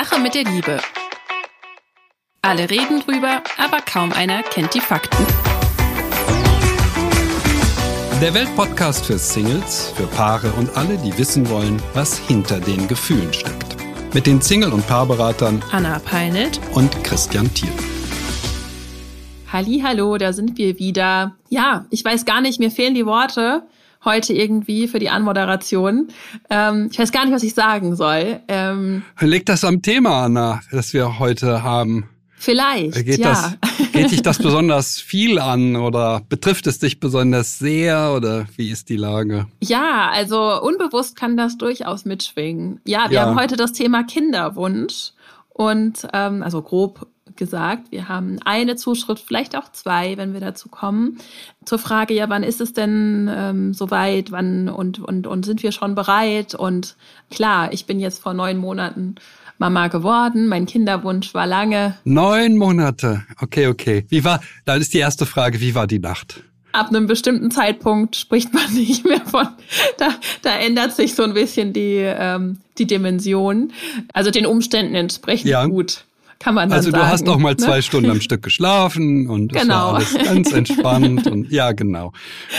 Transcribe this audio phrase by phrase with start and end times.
[0.00, 0.78] Sache mit der Liebe.
[2.40, 5.26] Alle reden drüber, aber kaum einer kennt die Fakten.
[8.22, 13.32] Der Weltpodcast für Singles, für Paare und alle, die wissen wollen, was hinter den Gefühlen
[13.32, 13.74] steckt.
[14.14, 17.72] Mit den Single- und Paarberatern Anna Peinelt und Christian Thiel.
[19.52, 21.34] Hallo, da sind wir wieder.
[21.48, 23.64] Ja, ich weiß gar nicht, mir fehlen die Worte
[24.04, 26.08] heute irgendwie für die Anmoderation.
[26.50, 28.40] Ähm, ich weiß gar nicht, was ich sagen soll.
[28.48, 32.08] Ähm, Leg das am Thema, Anna, das wir heute haben.
[32.40, 33.56] Vielleicht, geht ja.
[33.68, 38.70] Das, geht dich das besonders viel an oder betrifft es dich besonders sehr oder wie
[38.70, 39.46] ist die Lage?
[39.60, 42.80] Ja, also unbewusst kann das durchaus mitschwingen.
[42.86, 43.26] Ja, wir Ja.
[43.26, 45.10] haben heute das Thema Kinderwunsch
[45.48, 50.68] und ähm, also grob gesagt, wir haben eine Zuschrift, vielleicht auch zwei, wenn wir dazu
[50.68, 51.18] kommen,
[51.64, 55.72] zur Frage, ja, wann ist es denn ähm, soweit, wann und, und, und sind wir
[55.72, 56.54] schon bereit?
[56.54, 56.96] Und
[57.30, 59.14] klar, ich bin jetzt vor neun Monaten
[59.56, 63.24] Mama geworden, mein Kinderwunsch war lange Neun Monate.
[63.40, 64.04] Okay, okay.
[64.08, 66.44] Wie war, dann ist die erste Frage, wie war die Nacht?
[66.72, 69.48] ab einem bestimmten Zeitpunkt spricht man nicht mehr von,
[69.96, 73.72] da, da ändert sich so ein bisschen die, ähm, die Dimension.
[74.12, 75.66] Also den Umständen entsprechend Ja.
[75.66, 76.04] gut,
[76.38, 77.02] kann man dann Also sagen.
[77.04, 77.56] du hast noch mal ne?
[77.56, 79.74] zwei Stunden am Stück geschlafen und es Genau.
[79.74, 82.12] war alles ganz entspannt und ja, genau.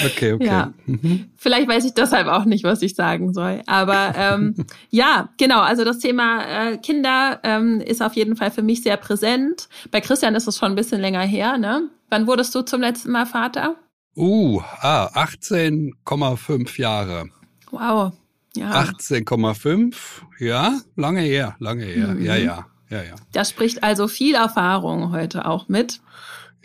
[0.06, 0.46] Okay, okay.
[0.46, 0.74] Ja.
[0.86, 1.30] Mhm.
[1.38, 3.62] Vielleicht weiß ich deshalb auch nicht, was ich sagen soll.
[3.68, 4.56] Aber ähm,
[4.90, 5.62] ja, genau.
[5.62, 9.70] Also das Thema äh, Kinder ähm, ist auf jeden Fall für mich sehr präsent.
[9.92, 11.58] Bei Christian ist es schon ein bisschen länger her.
[11.58, 11.90] Ne?
[12.10, 13.76] Wann wurdest du zum letzten Mal Vater?
[14.18, 17.30] Uh, ah, 18,5 Jahre.
[17.72, 18.12] Wow.
[18.56, 18.82] Ja.
[18.82, 19.96] 18,5,
[20.40, 22.08] ja, lange her, lange her.
[22.08, 22.26] Mhm.
[22.26, 23.16] Ja, ja, ja, ja.
[23.32, 26.00] Da spricht also viel Erfahrung heute auch mit.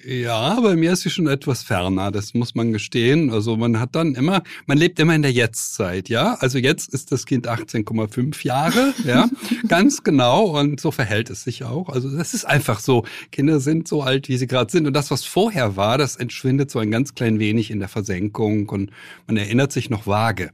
[0.07, 3.31] Ja, bei mir ist sie schon etwas ferner, das muss man gestehen.
[3.31, 6.35] Also man hat dann immer, man lebt immer in der Jetztzeit, ja.
[6.41, 9.31] Also jetzt ist das Kind 18,5 Jahre, ja,
[9.67, 10.59] ganz genau.
[10.59, 11.89] Und so verhält es sich auch.
[11.89, 13.05] Also das ist einfach so.
[13.33, 14.87] Kinder sind so alt, wie sie gerade sind.
[14.87, 18.69] Und das, was vorher war, das entschwindet so ein ganz klein wenig in der Versenkung
[18.69, 18.91] und
[19.27, 20.51] man erinnert sich noch vage.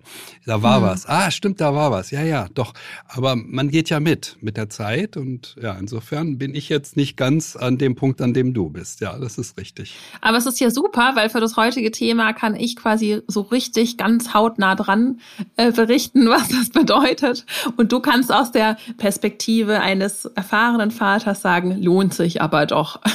[0.47, 0.85] Da war Mhm.
[0.85, 1.07] was.
[1.07, 2.13] Ah, stimmt, da war was.
[2.13, 2.73] Ja, ja, doch.
[3.09, 5.17] Aber man geht ja mit, mit der Zeit.
[5.17, 9.01] Und ja, insofern bin ich jetzt nicht ganz an dem Punkt, an dem du bist.
[9.01, 9.97] Ja, das ist richtig.
[10.21, 13.97] Aber es ist ja super, weil für das heutige Thema kann ich quasi so richtig
[13.97, 15.21] ganz hautnah dran
[15.57, 17.45] äh, berichten, was das bedeutet.
[17.77, 23.01] Und du kannst aus der Perspektive eines erfahrenen Vaters sagen, lohnt sich aber doch.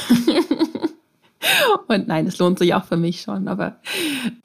[1.86, 3.48] Und nein, es lohnt sich auch für mich schon.
[3.48, 3.76] Aber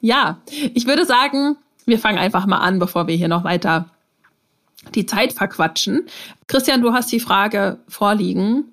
[0.00, 0.38] ja,
[0.74, 3.90] ich würde sagen, wir fangen einfach mal an, bevor wir hier noch weiter
[4.94, 6.06] die Zeit verquatschen.
[6.46, 8.64] Christian, du hast die Frage vorliegen.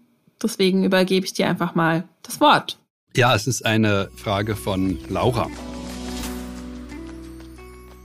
[0.42, 2.79] Deswegen übergebe ich dir einfach mal das Wort.
[3.16, 5.50] Ja, es ist eine Frage von Laura.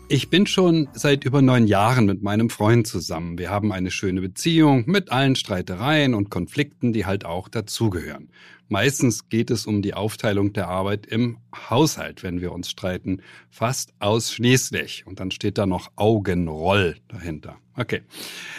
[0.08, 3.36] Ich bin schon seit über neun Jahren mit meinem Freund zusammen.
[3.36, 8.30] Wir haben eine schöne Beziehung mit allen Streitereien und Konflikten, die halt auch dazugehören.
[8.68, 11.36] Meistens geht es um die Aufteilung der Arbeit im
[11.68, 13.20] Haushalt, wenn wir uns streiten.
[13.50, 15.06] Fast ausschließlich.
[15.06, 17.56] Und dann steht da noch Augenroll dahinter.
[17.76, 18.00] Okay.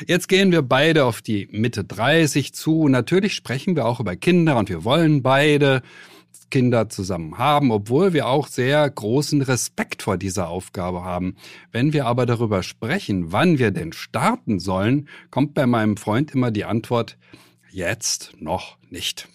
[0.05, 2.87] Jetzt gehen wir beide auf die Mitte 30 zu.
[2.87, 5.81] Natürlich sprechen wir auch über Kinder und wir wollen beide
[6.49, 11.35] Kinder zusammen haben, obwohl wir auch sehr großen Respekt vor dieser Aufgabe haben.
[11.71, 16.51] Wenn wir aber darüber sprechen, wann wir denn starten sollen, kommt bei meinem Freund immer
[16.51, 17.17] die Antwort,
[17.71, 19.27] jetzt noch nicht.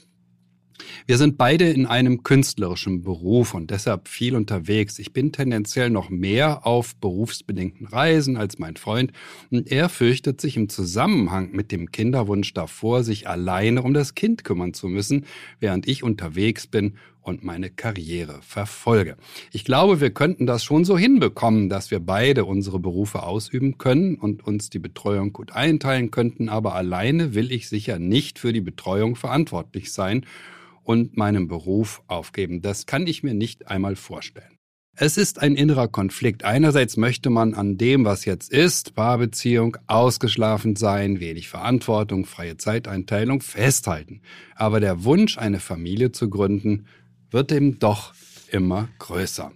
[1.07, 4.99] Wir sind beide in einem künstlerischen Beruf und deshalb viel unterwegs.
[4.99, 9.13] Ich bin tendenziell noch mehr auf berufsbedingten Reisen als mein Freund
[9.51, 14.45] und er fürchtet sich im Zusammenhang mit dem Kinderwunsch davor, sich alleine um das Kind
[14.45, 15.27] kümmern zu müssen,
[15.59, 19.17] während ich unterwegs bin und meine Karriere verfolge.
[19.53, 24.17] Ich glaube, wir könnten das schon so hinbekommen, dass wir beide unsere Berufe ausüben können
[24.17, 28.61] und uns die Betreuung gut einteilen könnten, aber alleine will ich sicher nicht für die
[28.61, 30.25] Betreuung verantwortlich sein
[30.91, 32.63] und meinen Beruf aufgeben.
[32.63, 34.57] Das kann ich mir nicht einmal vorstellen.
[34.97, 36.43] Es ist ein innerer Konflikt.
[36.43, 43.41] Einerseits möchte man an dem, was jetzt ist, Paarbeziehung, ausgeschlafen sein, wenig Verantwortung, freie Zeiteinteilung,
[43.41, 44.21] festhalten.
[44.57, 46.87] Aber der Wunsch, eine Familie zu gründen,
[47.31, 48.13] wird eben doch
[48.51, 49.53] immer größer.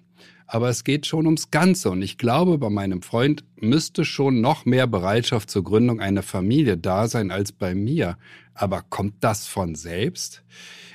[0.46, 4.66] Aber es geht schon ums Ganze und ich glaube, bei meinem Freund müsste schon noch
[4.66, 8.18] mehr Bereitschaft zur Gründung einer Familie da sein als bei mir.
[8.54, 10.42] Aber kommt das von selbst?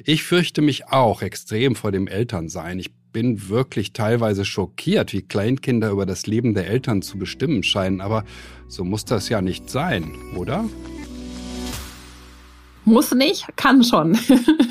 [0.05, 2.79] Ich fürchte mich auch extrem vor dem Elternsein.
[2.79, 8.01] Ich bin wirklich teilweise schockiert, wie Kleinkinder über das Leben der Eltern zu bestimmen scheinen.
[8.01, 8.23] Aber
[8.67, 10.65] so muss das ja nicht sein, oder?
[12.85, 14.17] Muss nicht, kann schon.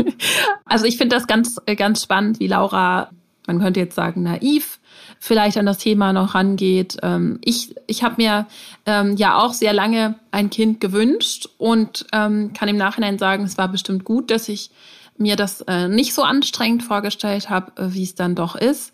[0.64, 3.10] also ich finde das ganz, ganz spannend, wie Laura
[3.48, 4.78] man könnte jetzt sagen, naiv
[5.18, 6.98] vielleicht an das Thema noch rangeht.
[7.02, 8.46] Ähm, ich ich habe mir
[8.86, 13.58] ähm, ja auch sehr lange ein Kind gewünscht und ähm, kann im Nachhinein sagen, es
[13.58, 14.70] war bestimmt gut, dass ich
[15.18, 18.92] mir das äh, nicht so anstrengend vorgestellt habe, äh, wie es dann doch ist.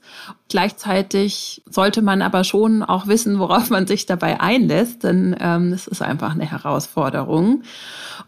[0.49, 5.87] Gleichzeitig sollte man aber schon auch wissen, worauf man sich dabei einlässt, denn ähm, es
[5.87, 7.63] ist einfach eine Herausforderung.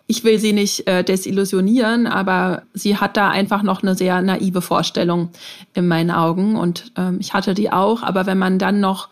[0.06, 4.62] Ich will sie nicht äh, desillusionieren, aber sie hat da einfach noch eine sehr naive
[4.62, 5.30] Vorstellung
[5.74, 8.02] in meinen Augen und ähm, ich hatte die auch.
[8.02, 9.08] Aber wenn man dann noch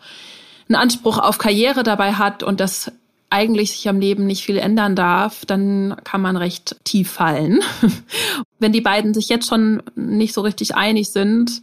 [0.69, 2.91] einen Anspruch auf Karriere dabei hat und das
[3.35, 7.59] eigentlich sich am Leben nicht viel ändern darf, dann kann man recht tief fallen.
[8.59, 11.61] Wenn die beiden sich jetzt schon nicht so richtig einig sind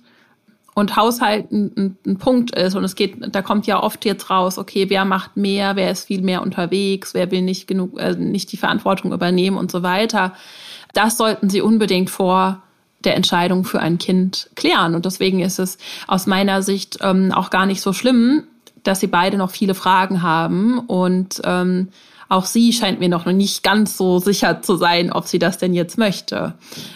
[0.75, 4.59] und Haushalt ein, ein, Punkt ist und es geht, da kommt ja oft jetzt raus,
[4.59, 8.53] okay, wer macht mehr, wer ist viel mehr unterwegs, wer will nicht genug, äh, nicht
[8.53, 10.35] die Verantwortung übernehmen und so weiter.
[10.93, 12.63] Das sollten sie unbedingt vor
[13.01, 14.95] der Entscheidung für ein Kind klären.
[14.95, 18.45] Und deswegen ist es aus meiner Sicht ähm, auch gar nicht so schlimm,
[18.83, 21.89] dass sie beide noch viele Fragen haben und ähm,
[22.29, 25.75] auch sie scheint mir noch nicht ganz so sicher zu sein, ob sie das denn
[25.75, 26.55] jetzt möchte.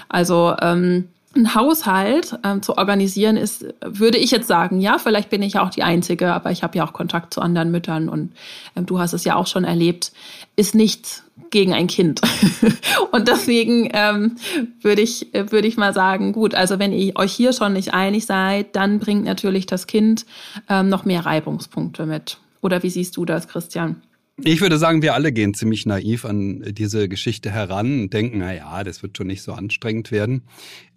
[0.08, 5.42] Also ähm, ein Haushalt ähm, zu organisieren ist, würde ich jetzt sagen, ja, vielleicht bin
[5.42, 8.32] ich ja auch die Einzige, aber ich habe ja auch Kontakt zu anderen Müttern und
[8.74, 10.12] ähm, du hast es ja auch schon erlebt,
[10.56, 12.20] ist nicht gegen ein Kind.
[13.12, 14.36] und deswegen ähm,
[14.80, 18.26] würde ich, würde ich mal sagen, gut, also wenn ihr euch hier schon nicht einig
[18.26, 20.26] seid, dann bringt natürlich das Kind
[20.68, 22.38] ähm, noch mehr Reibungspunkte mit.
[22.62, 24.02] Oder wie siehst du das, Christian?
[24.44, 28.52] Ich würde sagen, wir alle gehen ziemlich naiv an diese Geschichte heran und denken, na
[28.52, 30.42] ja, das wird schon nicht so anstrengend werden.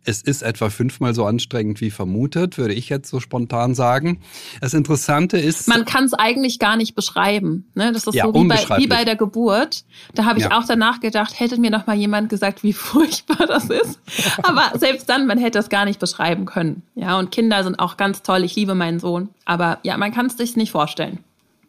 [0.05, 4.21] Es ist etwa fünfmal so anstrengend wie vermutet, würde ich jetzt so spontan sagen.
[4.61, 5.67] Das Interessante ist.
[5.67, 7.69] Man kann es eigentlich gar nicht beschreiben.
[7.75, 7.91] Ne?
[7.91, 9.83] Das ist ja, so wie bei, wie bei der Geburt.
[10.15, 10.57] Da habe ich ja.
[10.57, 13.99] auch danach gedacht, hätte mir noch mal jemand gesagt, wie furchtbar das ist.
[14.41, 16.83] Aber selbst dann, man hätte es gar nicht beschreiben können.
[16.95, 18.43] Ja, und Kinder sind auch ganz toll.
[18.43, 19.29] Ich liebe meinen Sohn.
[19.45, 21.19] Aber ja, man kann es sich nicht vorstellen.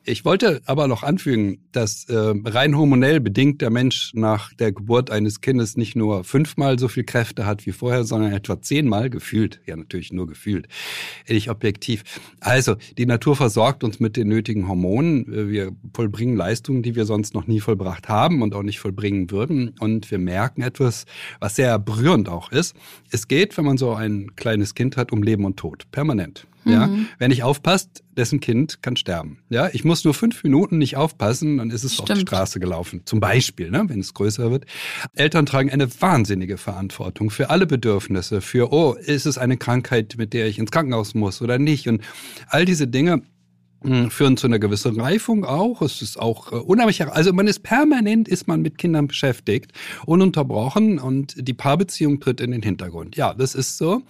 [0.04, 5.10] Ich wollte aber noch anfügen, dass äh, rein hormonell bedingt der Mensch nach der Geburt
[5.10, 9.60] eines Kindes nicht nur fünfmal so viel Kräfte hat wie vorher, sondern etwa zehnmal gefühlt.
[9.66, 10.68] Ja, natürlich nur gefühlt,
[11.28, 12.02] nicht objektiv.
[12.40, 15.50] Also, die Natur versorgt uns mit den nötigen Hormonen.
[15.50, 19.74] Wir vollbringen Leistungen, die wir sonst noch nie vollbracht haben und auch nicht vollbringen würden.
[19.80, 21.04] Und wir merken etwas,
[21.40, 22.74] was sehr berührend auch ist.
[23.10, 25.84] Es geht, wenn man so ein kleines Kind hat, um Leben und Tod.
[25.92, 26.46] Permanent.
[26.64, 27.08] Ja, mhm.
[27.18, 29.38] wer nicht aufpasst, dessen Kind kann sterben.
[29.48, 32.10] Ja, ich muss nur fünf Minuten nicht aufpassen, dann ist es Stimmt.
[32.10, 33.02] auf die Straße gelaufen.
[33.06, 34.66] Zum Beispiel, ne, wenn es größer wird.
[35.14, 40.34] Eltern tragen eine wahnsinnige Verantwortung für alle Bedürfnisse, für, oh, ist es eine Krankheit, mit
[40.34, 41.88] der ich ins Krankenhaus muss oder nicht?
[41.88, 42.02] Und
[42.48, 43.22] all diese Dinge
[44.10, 45.80] führen zu einer gewissen Reifung auch.
[45.80, 49.72] Es ist auch äh, unheimlich, also man ist permanent, ist man mit Kindern beschäftigt,
[50.04, 53.16] ununterbrochen und die Paarbeziehung tritt in den Hintergrund.
[53.16, 54.02] Ja, das ist so.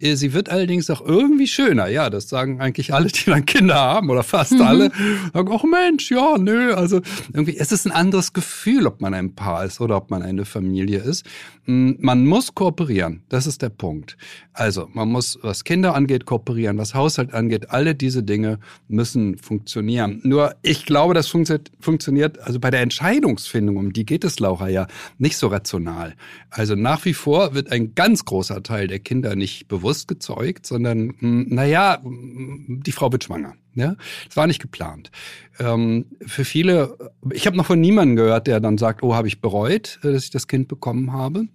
[0.00, 1.88] Äh, sie wird allerdings auch irgendwie schöner.
[1.88, 4.62] Ja, das sagen eigentlich alle, die dann Kinder haben oder fast mhm.
[4.62, 4.92] alle.
[5.34, 6.72] Sagen, ach Mensch, ja, nö.
[6.72, 7.02] Also
[7.34, 10.46] irgendwie, es ist ein anderes Gefühl, ob man ein Paar ist oder ob man eine
[10.46, 11.26] Familie ist.
[11.66, 13.24] Hm, man muss kooperieren.
[13.28, 14.16] Das ist der Punkt.
[14.54, 18.58] Also, man muss, was Kinder angeht, kooperieren, was Haushalt angeht, alle diese Dinge
[18.88, 20.20] müssen müssen funktionieren.
[20.24, 24.86] Nur ich glaube, das funktioniert, also bei der Entscheidungsfindung, um die geht es Laura ja,
[25.18, 26.14] nicht so rational.
[26.50, 31.14] Also nach wie vor wird ein ganz großer Teil der Kinder nicht bewusst gezeugt, sondern,
[31.18, 33.54] hm, naja, die Frau wird schwanger.
[33.74, 33.94] Ja,
[34.26, 35.12] das war nicht geplant.
[35.60, 36.96] Ähm, für viele,
[37.32, 40.24] ich habe noch von niemandem gehört, der dann sagt, oh, habe ich bereut, äh, dass
[40.24, 41.46] ich das Kind bekommen habe.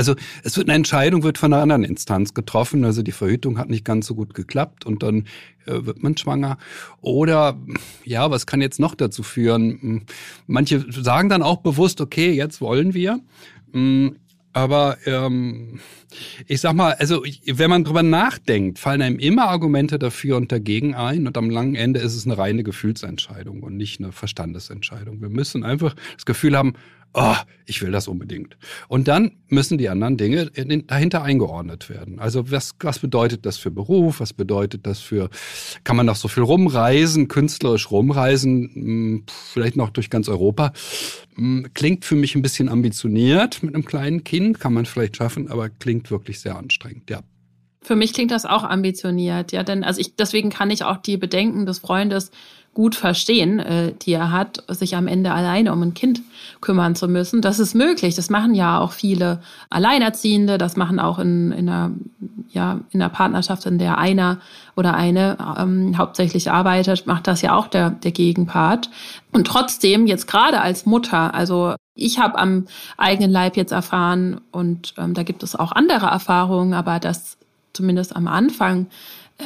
[0.00, 0.14] Also
[0.44, 2.86] es wird eine Entscheidung wird von einer anderen Instanz getroffen.
[2.86, 5.26] Also die Verhütung hat nicht ganz so gut geklappt und dann
[5.66, 6.56] äh, wird man schwanger.
[7.02, 7.58] Oder
[8.06, 9.78] ja, was kann jetzt noch dazu führen?
[9.82, 10.02] Hm,
[10.46, 13.20] manche sagen dann auch bewusst, okay, jetzt wollen wir.
[13.74, 14.16] Hm,
[14.54, 15.80] aber ähm,
[16.46, 20.94] ich sag mal, also wenn man drüber nachdenkt, fallen einem immer Argumente dafür und dagegen
[20.94, 25.20] ein und am langen Ende ist es eine reine Gefühlsentscheidung und nicht eine Verstandesentscheidung.
[25.20, 26.72] Wir müssen einfach das Gefühl haben,
[27.14, 27.36] oh,
[27.66, 28.56] ich will das unbedingt.
[28.88, 32.18] Und dann müssen die anderen Dinge dahinter eingeordnet werden.
[32.18, 34.20] Also was, was bedeutet das für Beruf?
[34.20, 35.30] Was bedeutet das für,
[35.84, 40.72] kann man noch so viel rumreisen, künstlerisch rumreisen, hm, vielleicht noch durch ganz Europa?
[41.36, 45.50] Hm, klingt für mich ein bisschen ambitioniert mit einem kleinen Kind, kann man vielleicht schaffen,
[45.50, 47.20] aber klingt wirklich sehr anstrengend, ja.
[47.82, 51.16] Für mich klingt das auch ambitioniert, ja, denn also ich deswegen kann ich auch die
[51.16, 52.30] Bedenken des Freundes
[52.72, 56.22] gut verstehen, äh, die er hat, sich am Ende alleine um ein Kind
[56.60, 57.42] kümmern zu müssen.
[57.42, 58.14] Das ist möglich.
[58.14, 60.56] Das machen ja auch viele Alleinerziehende.
[60.56, 61.90] Das machen auch in, in, einer,
[62.50, 64.38] ja, in einer Partnerschaft, in der einer
[64.76, 68.88] oder eine ähm, hauptsächlich arbeitet, macht das ja auch der, der Gegenpart.
[69.32, 74.94] Und trotzdem, jetzt gerade als Mutter, also ich habe am eigenen Leib jetzt erfahren und
[74.96, 77.36] ähm, da gibt es auch andere Erfahrungen, aber dass
[77.72, 78.86] zumindest am Anfang,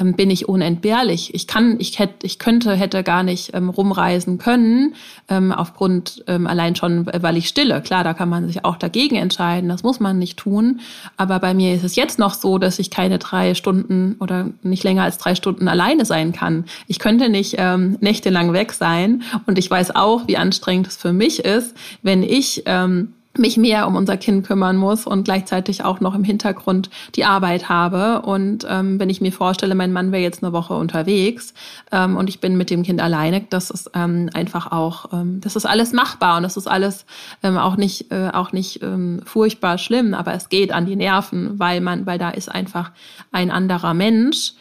[0.00, 1.34] ähm, bin ich unentbehrlich.
[1.34, 4.94] Ich kann, ich hätte, ich könnte, hätte gar nicht ähm, rumreisen können,
[5.28, 7.80] ähm, aufgrund ähm, allein schon, weil ich stille.
[7.82, 9.68] Klar, da kann man sich auch dagegen entscheiden.
[9.68, 10.80] Das muss man nicht tun.
[11.16, 14.84] Aber bei mir ist es jetzt noch so, dass ich keine drei Stunden oder nicht
[14.84, 16.64] länger als drei Stunden alleine sein kann.
[16.86, 19.22] Ich könnte nicht ähm, nächtelang weg sein.
[19.46, 23.86] Und ich weiß auch, wie anstrengend es für mich ist, wenn ich ähm, mich mehr
[23.86, 28.22] um unser Kind kümmern muss und gleichzeitig auch noch im Hintergrund die Arbeit habe.
[28.22, 31.52] Und ähm, wenn ich mir vorstelle, mein Mann wäre jetzt eine Woche unterwegs
[31.90, 35.56] ähm, und ich bin mit dem Kind alleine, das ist ähm, einfach auch, ähm, das
[35.56, 37.06] ist alles machbar und das ist alles
[37.42, 41.58] ähm, auch nicht, äh, auch nicht ähm, furchtbar schlimm, aber es geht an die Nerven,
[41.58, 42.92] weil man, weil da ist einfach
[43.32, 44.52] ein anderer Mensch,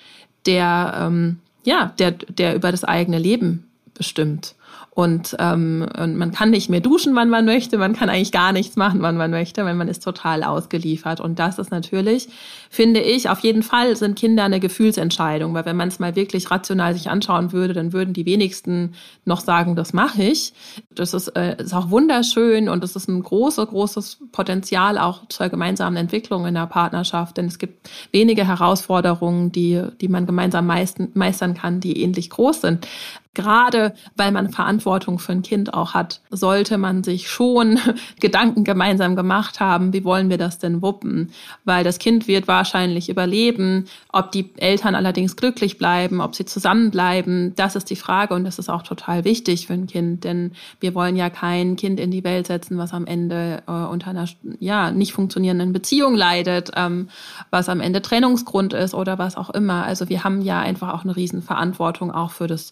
[0.45, 4.55] der, ähm, ja, der, der über das eigene Leben bestimmt.
[4.95, 8.51] Und, ähm, und man kann nicht mehr duschen, wann man möchte, man kann eigentlich gar
[8.51, 11.19] nichts machen, wann man möchte, weil man ist total ausgeliefert.
[11.19, 12.29] Und das ist natürlich,
[12.69, 16.51] finde ich, auf jeden Fall sind Kinder eine Gefühlsentscheidung, weil wenn man es mal wirklich
[16.51, 18.93] rational sich anschauen würde, dann würden die wenigsten
[19.25, 20.53] noch sagen, das mache ich.
[20.91, 25.49] Das ist, äh, ist auch wunderschön und es ist ein großes, großes Potenzial auch zur
[25.49, 31.55] gemeinsamen Entwicklung in der Partnerschaft, denn es gibt wenige Herausforderungen, die, die man gemeinsam meistern
[31.55, 32.87] kann, die ähnlich groß sind
[33.33, 37.79] gerade weil man Verantwortung für ein Kind auch hat, sollte man sich schon
[38.19, 41.31] Gedanken gemeinsam gemacht haben, wie wollen wir das denn wuppen?
[41.65, 43.85] Weil das Kind wird wahrscheinlich überleben.
[44.11, 48.59] Ob die Eltern allerdings glücklich bleiben, ob sie zusammenbleiben, das ist die Frage und das
[48.59, 52.23] ist auch total wichtig für ein Kind, denn wir wollen ja kein Kind in die
[52.23, 54.27] Welt setzen, was am Ende äh, unter einer
[54.59, 57.09] ja nicht funktionierenden Beziehung leidet, ähm,
[57.49, 59.83] was am Ende Trennungsgrund ist oder was auch immer.
[59.85, 62.71] Also wir haben ja einfach auch eine Riesenverantwortung auch für das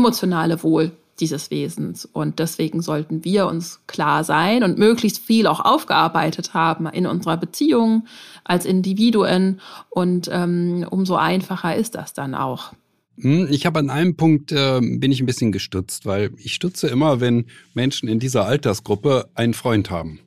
[0.00, 2.06] emotionale Wohl dieses Wesens.
[2.06, 7.36] Und deswegen sollten wir uns klar sein und möglichst viel auch aufgearbeitet haben in unserer
[7.36, 8.06] Beziehung
[8.44, 9.60] als Individuen.
[9.90, 12.72] Und ähm, umso einfacher ist das dann auch.
[13.20, 16.88] Hm, ich habe an einem Punkt äh, bin ich ein bisschen gestützt, weil ich stütze
[16.88, 20.20] immer, wenn Menschen in dieser Altersgruppe einen Freund haben.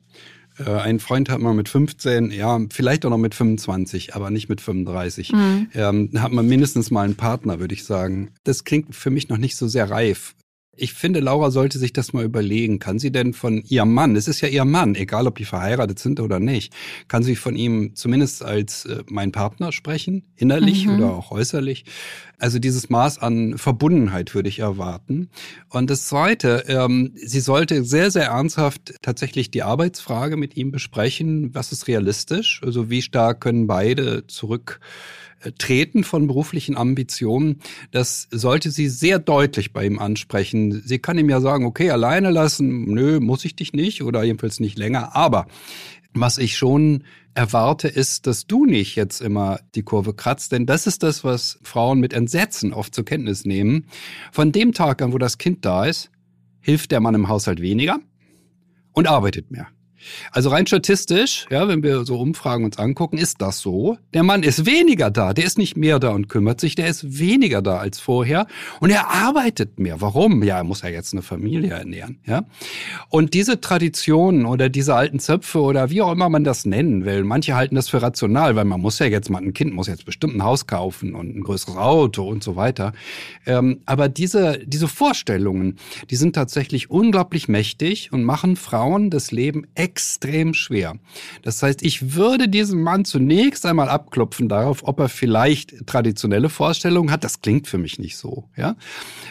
[0.58, 4.48] Äh, einen Freund hat man mit 15, ja, vielleicht auch noch mit 25, aber nicht
[4.48, 5.32] mit 35.
[5.32, 5.68] Mhm.
[5.74, 8.30] Ähm, hat man mindestens mal einen Partner, würde ich sagen.
[8.44, 10.34] Das klingt für mich noch nicht so sehr reif.
[10.76, 12.78] Ich finde, Laura sollte sich das mal überlegen.
[12.78, 15.98] Kann sie denn von ihrem Mann, es ist ja ihr Mann, egal ob die verheiratet
[15.98, 16.72] sind oder nicht,
[17.08, 20.96] kann sie von ihm zumindest als äh, mein Partner sprechen, innerlich mhm.
[20.96, 21.84] oder auch äußerlich?
[22.38, 25.30] Also dieses Maß an Verbundenheit würde ich erwarten.
[25.68, 31.54] Und das Zweite, ähm, sie sollte sehr, sehr ernsthaft tatsächlich die Arbeitsfrage mit ihm besprechen.
[31.54, 32.60] Was ist realistisch?
[32.64, 34.80] Also wie stark können beide zurück
[35.58, 37.60] Treten von beruflichen Ambitionen,
[37.90, 40.82] das sollte sie sehr deutlich bei ihm ansprechen.
[40.84, 44.60] Sie kann ihm ja sagen, okay, alleine lassen, nö, muss ich dich nicht oder jedenfalls
[44.60, 45.14] nicht länger.
[45.14, 45.46] Aber
[46.12, 50.86] was ich schon erwarte, ist, dass du nicht jetzt immer die Kurve kratzt, denn das
[50.86, 53.86] ist das, was Frauen mit Entsetzen oft zur Kenntnis nehmen.
[54.32, 56.10] Von dem Tag an, wo das Kind da ist,
[56.60, 57.98] hilft der Mann im Haushalt weniger
[58.92, 59.66] und arbeitet mehr.
[60.32, 63.98] Also rein statistisch, ja, wenn wir so Umfragen uns angucken, ist das so.
[64.12, 67.18] Der Mann ist weniger da, der ist nicht mehr da und kümmert sich, der ist
[67.18, 68.46] weniger da als vorher
[68.80, 70.00] und er arbeitet mehr.
[70.00, 70.42] Warum?
[70.42, 72.44] Ja, er muss ja jetzt eine Familie ernähren, ja.
[73.08, 77.24] Und diese Traditionen oder diese alten Zöpfe oder wie auch immer man das nennen will,
[77.24, 80.04] manche halten das für rational, weil man muss ja jetzt mal ein Kind muss jetzt
[80.04, 82.92] bestimmt ein Haus kaufen und ein größeres Auto und so weiter.
[83.46, 85.76] Ähm, aber diese diese Vorstellungen,
[86.10, 90.94] die sind tatsächlich unglaublich mächtig und machen Frauen das Leben extrem schwer.
[91.42, 97.10] Das heißt, ich würde diesen Mann zunächst einmal abklopfen darauf, ob er vielleicht traditionelle Vorstellungen
[97.10, 97.24] hat.
[97.24, 98.48] Das klingt für mich nicht so.
[98.56, 98.76] Ja?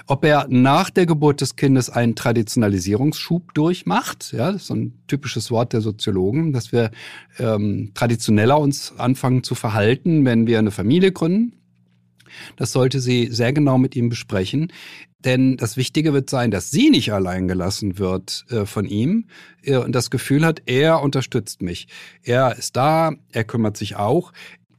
[0.08, 4.34] Ob er nach der Geburt des Kindes einen Traditionalisierungsschub durchmacht.
[4.34, 6.92] Ja, das ist so ein typisches Wort der Soziologen, dass wir
[7.40, 11.54] ähm, traditioneller uns anfangen zu verhalten, wenn wir eine Familie gründen.
[12.56, 14.72] Das sollte sie sehr genau mit ihm besprechen.
[15.26, 19.26] Denn das Wichtige wird sein, dass sie nicht allein gelassen wird äh, von ihm
[19.64, 21.88] äh, und das Gefühl hat, er unterstützt mich.
[22.24, 24.32] Er ist da, er kümmert sich auch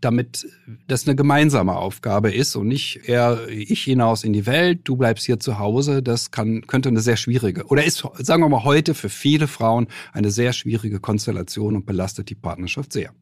[0.05, 0.47] damit
[0.87, 5.25] das eine gemeinsame Aufgabe ist und nicht er, ich hinaus in die Welt, du bleibst
[5.25, 8.93] hier zu Hause, das kann, könnte eine sehr schwierige oder ist, sagen wir mal, heute
[8.93, 13.13] für viele Frauen eine sehr schwierige Konstellation und belastet die Partnerschaft sehr.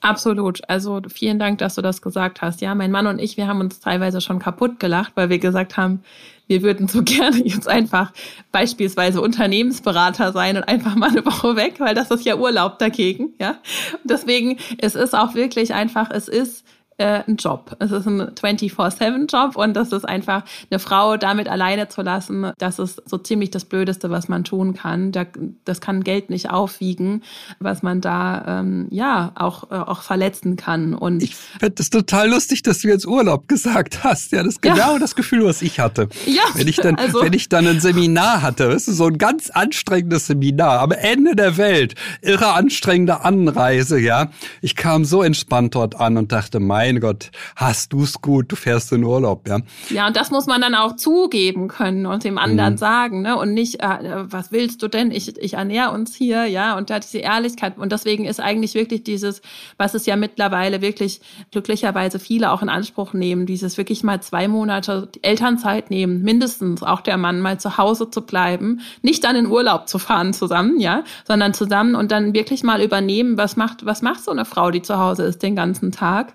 [0.00, 0.66] Absolut.
[0.66, 2.62] Also vielen Dank, dass du das gesagt hast.
[2.62, 5.76] Ja, mein Mann und ich, wir haben uns teilweise schon kaputt gelacht, weil wir gesagt
[5.76, 6.02] haben,
[6.50, 8.12] wir würden so gerne jetzt einfach
[8.50, 13.34] beispielsweise Unternehmensberater sein und einfach mal eine Woche weg, weil das ist ja Urlaub dagegen.
[13.40, 13.50] Ja,
[13.92, 16.64] und deswegen es ist auch wirklich einfach, es ist
[17.00, 17.76] äh, ein Job.
[17.78, 22.78] Es ist ein 24-7-Job und das ist einfach, eine Frau damit alleine zu lassen, das
[22.78, 25.10] ist so ziemlich das Blödeste, was man tun kann.
[25.10, 25.24] Da,
[25.64, 27.22] das kann Geld nicht aufwiegen,
[27.58, 30.94] was man da ähm, ja auch, äh, auch verletzen kann.
[30.94, 34.32] Und ich finde das total lustig, dass du jetzt Urlaub gesagt hast.
[34.32, 34.98] Ja, das ist genau ja.
[34.98, 36.08] das Gefühl, was ich hatte.
[36.26, 39.16] Ja, wenn ich dann, also, wenn ich dann ein Seminar hatte, weißt du, so ein
[39.16, 44.30] ganz anstrengendes Seminar am Ende der Welt, irre anstrengende Anreise, ja.
[44.60, 48.90] Ich kam so entspannt dort an und dachte, mein Gott, hast du's gut, du fährst
[48.92, 49.58] in Urlaub, ja.
[49.90, 52.78] Ja, und das muss man dann auch zugeben können und dem anderen mhm.
[52.78, 53.36] sagen, ne?
[53.36, 55.10] Und nicht, äh, was willst du denn?
[55.10, 57.78] Ich, ich ernähre uns hier, ja, und da diese Ehrlichkeit.
[57.78, 59.42] Und deswegen ist eigentlich wirklich dieses,
[59.76, 61.20] was es ja mittlerweile wirklich
[61.50, 67.00] glücklicherweise viele auch in Anspruch nehmen, dieses wirklich mal zwei Monate Elternzeit nehmen, mindestens auch
[67.00, 71.04] der Mann mal zu Hause zu bleiben, nicht dann in Urlaub zu fahren zusammen, ja,
[71.26, 74.82] sondern zusammen und dann wirklich mal übernehmen, was macht, was macht so eine Frau, die
[74.82, 76.34] zu Hause ist den ganzen Tag?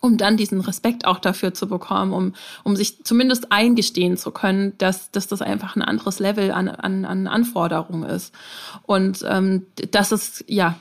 [0.00, 2.34] Um dann diesen Respekt auch dafür zu bekommen, um,
[2.64, 7.04] um sich zumindest eingestehen zu können, dass, dass das einfach ein anderes Level an, an,
[7.04, 8.34] an Anforderungen ist.
[8.82, 10.76] Und ähm, das ist, ja,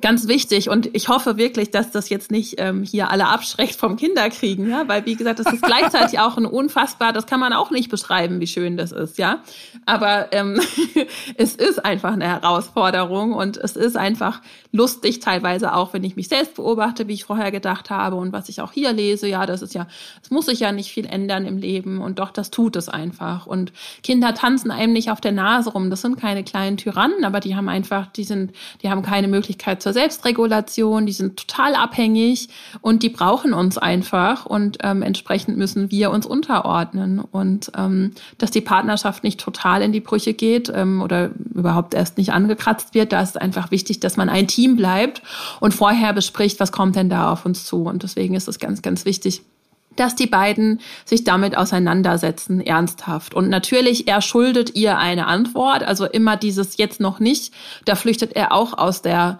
[0.00, 0.68] ganz wichtig.
[0.68, 4.86] Und ich hoffe wirklich, dass das jetzt nicht ähm, hier alle abschreckt vom Kinderkriegen, ja,
[4.88, 8.40] weil wie gesagt, das ist gleichzeitig auch ein unfassbar, das kann man auch nicht beschreiben,
[8.40, 9.42] wie schön das ist, ja,
[9.86, 10.60] aber ähm,
[11.36, 16.28] es ist einfach eine Herausforderung und es ist einfach lustig teilweise auch, wenn ich mich
[16.28, 19.62] selbst beobachte, wie ich vorher gedacht habe und was ich auch hier lese, ja, das
[19.62, 19.86] ist ja,
[20.22, 23.46] es muss sich ja nicht viel ändern im Leben und doch, das tut es einfach.
[23.46, 23.72] Und
[24.02, 27.54] Kinder tanzen einem nicht auf der Nase rum, das sind keine kleinen Tyrannen, aber die
[27.54, 28.52] haben einfach, die sind,
[28.82, 32.48] die haben keine Möglichkeit zur Selbstregulation, die sind total abhängig
[32.80, 38.50] und die brauchen uns einfach und ähm, entsprechend müssen wir uns unterordnen und ähm, dass
[38.50, 43.12] die Partnerschaft nicht total in die Brüche geht ähm, oder überhaupt erst nicht angekratzt wird,
[43.12, 45.20] da ist einfach wichtig, dass man ein Team bleibt
[45.60, 48.80] und vorher bespricht, was kommt denn da auf uns zu und deswegen ist es ganz,
[48.80, 49.42] ganz wichtig
[49.96, 53.34] dass die beiden sich damit auseinandersetzen, ernsthaft.
[53.34, 57.52] Und natürlich, er schuldet ihr eine Antwort, also immer dieses jetzt noch nicht.
[57.84, 59.38] Da flüchtet er auch aus der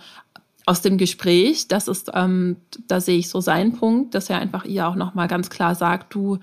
[0.66, 2.56] aus dem Gespräch, das ist, ähm,
[2.88, 6.14] da sehe ich so seinen Punkt, dass er einfach ihr auch nochmal ganz klar sagt,
[6.14, 6.38] du,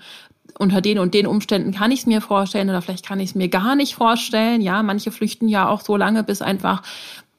[0.58, 3.34] unter den und den Umständen kann ich es mir vorstellen oder vielleicht kann ich es
[3.34, 4.60] mir gar nicht vorstellen.
[4.60, 6.82] Ja, manche flüchten ja auch so lange, bis einfach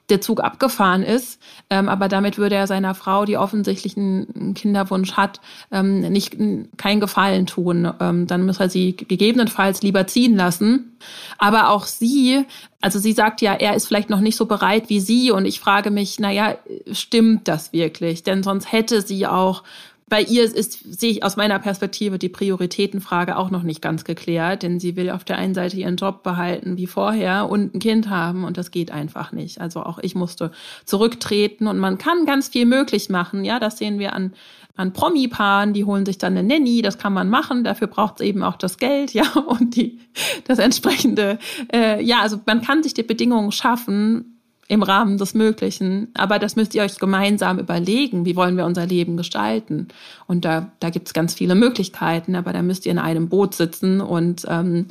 [0.10, 1.40] der Zug abgefahren ist.
[1.70, 5.40] Ähm, aber damit würde er seiner Frau, die offensichtlich einen Kinderwunsch hat,
[5.72, 6.38] ähm, nicht
[6.78, 7.92] keinen Gefallen tun.
[8.00, 10.98] Ähm, dann muss er sie gegebenenfalls lieber ziehen lassen.
[11.38, 12.46] Aber auch sie,
[12.84, 15.32] also sie sagt ja, er ist vielleicht noch nicht so bereit wie sie.
[15.32, 16.58] Und ich frage mich, naja,
[16.92, 18.24] stimmt das wirklich?
[18.24, 19.64] Denn sonst hätte sie auch
[20.10, 24.62] bei ihr ist, sehe ich aus meiner Perspektive die Prioritätenfrage auch noch nicht ganz geklärt,
[24.64, 28.10] denn sie will auf der einen Seite ihren Job behalten wie vorher und ein Kind
[28.10, 29.62] haben und das geht einfach nicht.
[29.62, 30.52] Also auch ich musste
[30.84, 33.46] zurücktreten und man kann ganz viel möglich machen.
[33.46, 34.34] Ja, das sehen wir an,
[34.76, 38.26] an Promi-Paaren, die holen sich dann eine Nanny, das kann man machen, dafür braucht es
[38.26, 40.00] eben auch das Geld, ja, und die,
[40.46, 41.40] das entsprechende,
[41.72, 44.34] äh, ja, also man kann sich die Bedingungen schaffen,
[44.68, 46.10] im Rahmen des Möglichen.
[46.14, 49.90] Aber das müsst ihr euch gemeinsam überlegen, wie wollen wir unser Leben gestalten.
[50.26, 53.56] Und da, da gibt es ganz viele Möglichkeiten, aber da müsst ihr in einem Boot
[53.56, 54.88] sitzen und, ähm,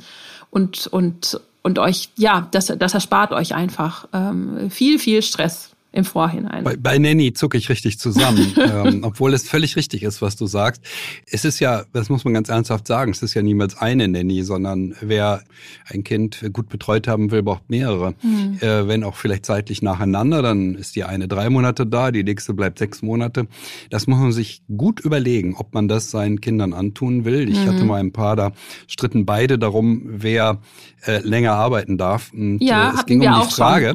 [0.51, 6.03] und, und, und euch, ja, das, das erspart euch einfach ähm, viel, viel Stress im
[6.05, 6.63] Vorhinein.
[6.63, 10.47] Bei, bei Nanny zucke ich richtig zusammen, ähm, obwohl es völlig richtig ist, was du
[10.47, 10.81] sagst.
[11.29, 14.41] Es ist ja, das muss man ganz ernsthaft sagen, es ist ja niemals eine Nanny,
[14.41, 15.43] sondern wer
[15.85, 18.15] ein Kind gut betreut haben will, braucht mehrere.
[18.23, 18.57] Mhm.
[18.59, 22.55] Äh, wenn auch vielleicht zeitlich nacheinander, dann ist die eine drei Monate da, die nächste
[22.55, 23.47] bleibt sechs Monate.
[23.91, 27.47] Das muss man sich gut überlegen, ob man das seinen Kindern antun will.
[27.47, 27.69] Ich mhm.
[27.69, 28.51] hatte mal ein paar, da
[28.87, 30.59] stritten beide darum, wer
[31.05, 32.33] äh, länger arbeiten darf.
[32.33, 33.93] Und, ja, äh, es ging um die Frage.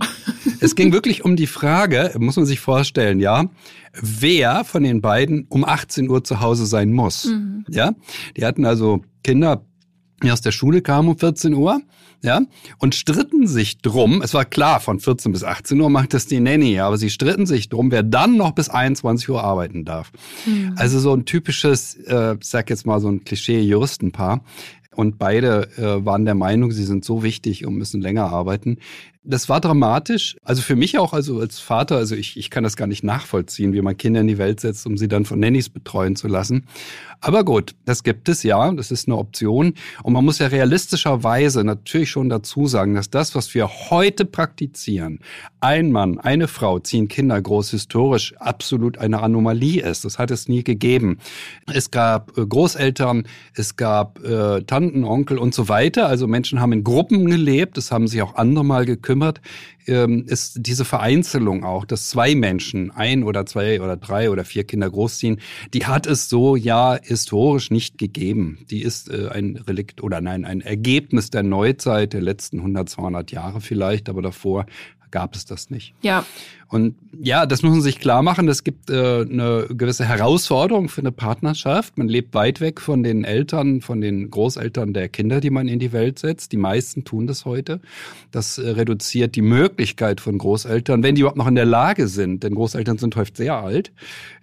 [0.60, 1.87] es ging wirklich um die Frage,
[2.18, 3.46] muss man sich vorstellen, ja,
[4.00, 7.26] wer von den beiden um 18 Uhr zu Hause sein muss.
[7.26, 7.64] Mhm.
[7.68, 7.92] Ja,
[8.36, 9.64] die hatten also Kinder
[10.22, 11.80] die aus der Schule kamen um 14 Uhr,
[12.22, 12.40] ja,
[12.78, 14.22] und stritten sich drum.
[14.22, 17.46] Es war klar, von 14 bis 18 Uhr macht das die Nanny, aber sie stritten
[17.46, 20.10] sich drum, wer dann noch bis 21 Uhr arbeiten darf.
[20.44, 20.72] Mhm.
[20.76, 24.42] Also so ein typisches, äh, sag jetzt mal so ein Klischee-Juristenpaar.
[24.96, 28.78] Und beide äh, waren der Meinung, sie sind so wichtig und müssen länger arbeiten.
[29.24, 30.36] Das war dramatisch.
[30.44, 33.72] Also für mich auch, also als Vater, also ich, ich kann das gar nicht nachvollziehen,
[33.72, 36.66] wie man Kinder in die Welt setzt, um sie dann von Nannies betreuen zu lassen.
[37.20, 39.74] Aber gut, das gibt es ja, das ist eine Option.
[40.04, 45.18] Und man muss ja realistischerweise natürlich schon dazu sagen, dass das, was wir heute praktizieren,
[45.60, 50.04] ein Mann, eine Frau ziehen Kinder groß historisch absolut eine Anomalie ist.
[50.04, 51.18] Das hat es nie gegeben.
[51.66, 56.06] Es gab äh, Großeltern, es gab äh, Tanten, Onkel und so weiter.
[56.06, 59.07] Also Menschen haben in Gruppen gelebt, es haben sich auch andere mal gekümmert
[59.86, 64.64] ähm, ist diese Vereinzelung auch, dass zwei Menschen ein oder zwei oder drei oder vier
[64.64, 65.40] Kinder großziehen,
[65.74, 68.58] die hat es so ja historisch nicht gegeben.
[68.70, 73.30] Die ist äh, ein Relikt oder nein, ein Ergebnis der Neuzeit der letzten 100, 200
[73.32, 74.66] Jahre vielleicht, aber davor
[75.10, 75.94] gab es das nicht.
[76.02, 76.24] Ja.
[76.68, 78.46] Und ja, das muss man sich klar machen.
[78.46, 81.96] Es gibt äh, eine gewisse Herausforderung für eine Partnerschaft.
[81.96, 85.78] Man lebt weit weg von den Eltern, von den Großeltern der Kinder, die man in
[85.78, 86.52] die Welt setzt.
[86.52, 87.80] Die meisten tun das heute.
[88.32, 92.42] Das äh, reduziert die Möglichkeit von Großeltern, wenn die überhaupt noch in der Lage sind,
[92.42, 93.90] denn Großeltern sind häufig sehr alt,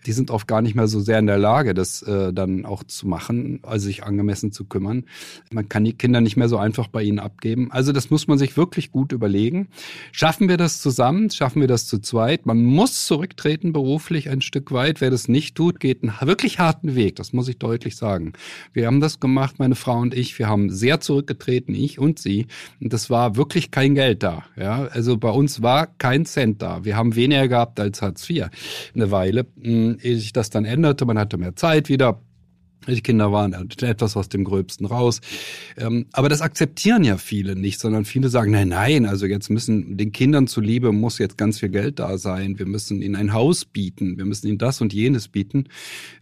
[0.08, 2.84] die sind oft gar nicht mehr so sehr in der Lage, das äh, dann auch
[2.84, 5.06] zu machen, also sich angemessen zu kümmern.
[5.52, 7.72] Man kann die Kinder nicht mehr so einfach bei ihnen abgeben.
[7.72, 9.68] Also das muss man sich wirklich gut überlegen.
[10.12, 11.30] Schaffen wir das zusammen?
[11.30, 12.15] Schaffen wir das zu zweit?
[12.46, 15.02] Man muss zurücktreten beruflich ein Stück weit.
[15.02, 17.18] Wer das nicht tut, geht einen wirklich harten Weg.
[17.18, 18.34] Das muss ich deutlich sagen.
[18.74, 20.40] Wir haben das gemacht, meine Frau und ich.
[20.40, 22.48] Wir haben sehr zurückgetreten, ich und sie.
[22.82, 24.46] Und das war wirklich kein Geld da.
[24.56, 26.86] Ja, also bei uns war kein Cent da.
[26.86, 28.48] Wir haben weniger gehabt als Hartz IV
[28.96, 29.46] eine Weile.
[29.62, 31.06] Hm, ehe sich das dann änderte.
[31.06, 32.22] Man hatte mehr Zeit wieder.
[32.88, 35.22] Die Kinder waren etwas aus dem Gröbsten raus.
[35.78, 39.98] Ähm, aber das akzeptieren ja viele nicht, sondern viele sagen, nein, nein, also jetzt müssen
[39.98, 42.60] den Kindern zuliebe muss jetzt ganz viel Geld da sein.
[42.60, 44.18] Wir müssen ihnen ein Haus bieten.
[44.18, 45.66] Wir müssen ihnen das und jenes bieten.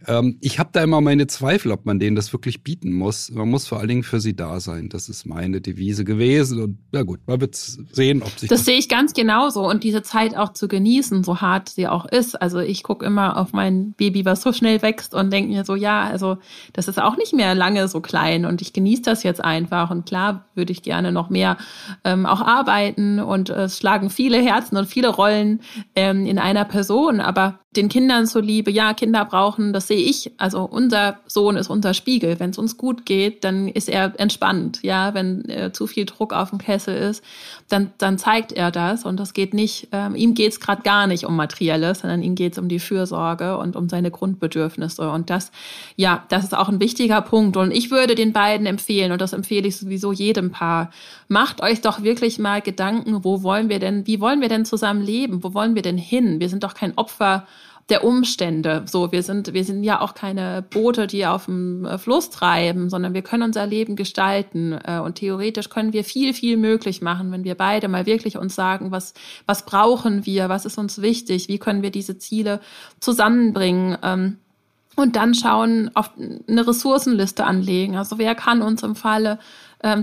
[0.06, 3.30] Ähm, ich habe da immer meine Zweifel, ob man denen das wirklich bieten muss.
[3.30, 4.88] Man muss vor allen Dingen für sie da sein.
[4.88, 6.60] Das ist meine Devise gewesen.
[6.60, 8.60] Und ja gut, man wird sehen, ob sich das...
[8.60, 9.68] Das sehe ich ganz genauso.
[9.68, 12.40] Und diese Zeit auch zu genießen, so hart sie auch ist.
[12.40, 15.74] Also ich gucke immer auf mein Baby, was so schnell wächst und denke mir so,
[15.74, 16.38] ja, also
[16.72, 19.90] das ist auch nicht mehr lange so klein und ich genieße das jetzt einfach.
[19.90, 21.56] Und klar würde ich gerne noch mehr
[22.04, 25.60] ähm, auch arbeiten und es schlagen viele Herzen und viele Rollen
[25.94, 27.20] ähm, in einer Person.
[27.20, 30.32] Aber den Kindern zuliebe, ja, Kinder brauchen, das sehe ich.
[30.36, 32.38] Also unser Sohn ist unser Spiegel.
[32.38, 34.80] Wenn es uns gut geht, dann ist er entspannt.
[34.82, 37.24] Ja, wenn äh, zu viel Druck auf dem Kessel ist,
[37.68, 39.04] dann, dann zeigt er das.
[39.04, 42.34] Und das geht nicht, ähm, ihm geht es gerade gar nicht um Materielles, sondern ihm
[42.34, 45.10] geht es um die Fürsorge und um seine Grundbedürfnisse.
[45.10, 45.50] Und das,
[45.96, 47.56] ja, das ist auch ein wichtiger Punkt.
[47.56, 50.90] Und ich würde den beiden empfehlen, und das empfehle ich sowieso jedem Paar,
[51.28, 55.02] macht euch doch wirklich mal Gedanken, wo wollen wir denn, wie wollen wir denn zusammen
[55.02, 55.42] leben?
[55.42, 56.40] Wo wollen wir denn hin?
[56.40, 57.46] Wir sind doch kein Opfer
[57.90, 58.84] der Umstände.
[58.86, 62.88] So, wir sind, wir sind ja auch keine Boote, die auf dem äh, Fluss treiben,
[62.88, 64.72] sondern wir können unser Leben gestalten.
[64.72, 68.54] Äh, und theoretisch können wir viel, viel möglich machen, wenn wir beide mal wirklich uns
[68.54, 69.12] sagen, was,
[69.46, 72.60] was brauchen wir, was ist uns wichtig, wie können wir diese Ziele
[73.00, 73.98] zusammenbringen.
[74.96, 76.10] Und dann schauen, auf
[76.48, 77.96] eine Ressourcenliste anlegen.
[77.96, 79.38] Also wer kann uns im Falle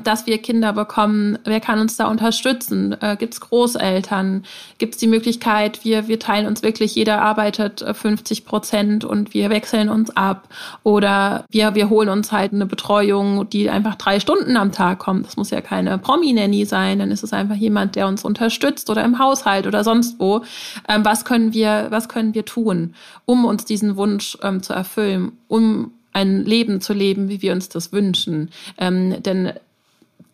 [0.04, 1.40] dass wir Kinder bekommen.
[1.44, 2.96] Wer kann uns da unterstützen?
[3.02, 4.44] Äh, Gibt es Großeltern?
[4.78, 9.34] Gibt es die Möglichkeit, wir, wir teilen uns wirklich, jeder arbeitet 50 äh, Prozent und
[9.34, 10.48] wir wechseln uns ab.
[10.84, 15.26] Oder wir, wir holen uns halt eine Betreuung, die einfach drei Stunden am Tag kommt.
[15.26, 19.04] Das muss ja keine Promi-Nanny sein, dann ist es einfach jemand, der uns unterstützt oder
[19.04, 20.42] im Haushalt oder sonst wo.
[20.88, 22.94] Ähm, was können wir, was können wir tun,
[23.26, 27.70] um uns diesen Wunsch ähm, zu erfüllen, um ein Leben zu leben, wie wir uns
[27.70, 28.50] das wünschen.
[28.78, 29.54] Ähm, denn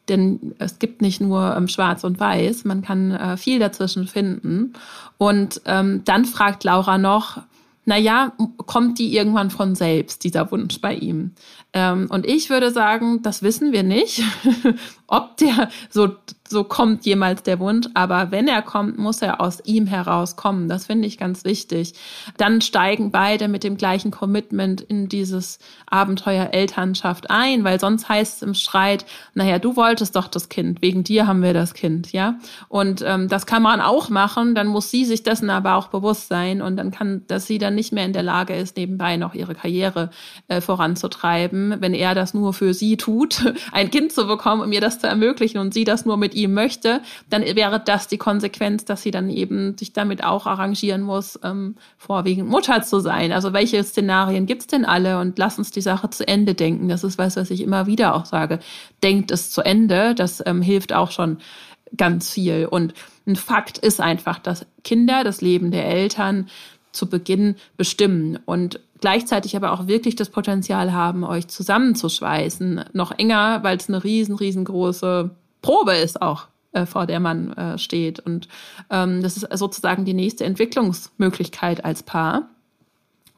[0.09, 4.73] denn es gibt nicht nur ähm, Schwarz und Weiß, man kann äh, viel dazwischen finden.
[5.17, 7.41] Und ähm, dann fragt Laura noch,
[7.89, 8.33] na ja,
[8.65, 11.31] kommt die irgendwann von selbst, dieser Wunsch bei ihm?
[11.71, 14.23] Ähm, und ich würde sagen, das wissen wir nicht,
[15.07, 16.09] ob der so
[16.49, 20.69] so kommt jemals der Wunsch, aber wenn er kommt, muss er aus ihm herauskommen.
[20.69, 21.93] Das finde ich ganz wichtig.
[22.37, 28.37] Dann steigen beide mit dem gleichen Commitment in dieses Abenteuer Elternschaft ein, weil sonst heißt
[28.37, 32.13] es im Streit, naja, du wolltest doch das Kind, wegen dir haben wir das Kind,
[32.13, 32.35] ja.
[32.69, 36.27] Und ähm, das kann man auch machen, dann muss sie sich dessen aber auch bewusst
[36.29, 39.33] sein und dann kann, dass sie dann nicht mehr in der Lage ist, nebenbei noch
[39.33, 40.09] ihre Karriere
[40.47, 44.81] äh, voranzutreiben, wenn er das nur für sie tut, ein Kind zu bekommen, um ihr
[44.81, 48.85] das zu ermöglichen und sie das nur mit ihm möchte, dann wäre das die Konsequenz,
[48.85, 53.31] dass sie dann eben sich damit auch arrangieren muss, ähm, vorwiegend Mutter zu sein.
[53.31, 55.19] Also welche Szenarien gibt's denn alle?
[55.19, 56.87] Und lass uns die Sache zu Ende denken.
[56.87, 58.59] Das ist was, was ich immer wieder auch sage.
[59.03, 60.15] Denkt es zu Ende.
[60.15, 61.37] Das ähm, hilft auch schon
[61.95, 62.67] ganz viel.
[62.67, 62.93] Und
[63.25, 66.47] ein Fakt ist einfach, dass Kinder das Leben der Eltern
[66.91, 73.63] zu Beginn bestimmen und gleichzeitig aber auch wirklich das Potenzial haben, euch zusammenzuschweißen, noch enger,
[73.63, 75.29] weil es eine riesen, riesengroße
[75.61, 78.19] Probe ist auch, äh, vor der man äh, steht.
[78.19, 78.47] Und
[78.89, 82.49] ähm, das ist sozusagen die nächste Entwicklungsmöglichkeit als Paar.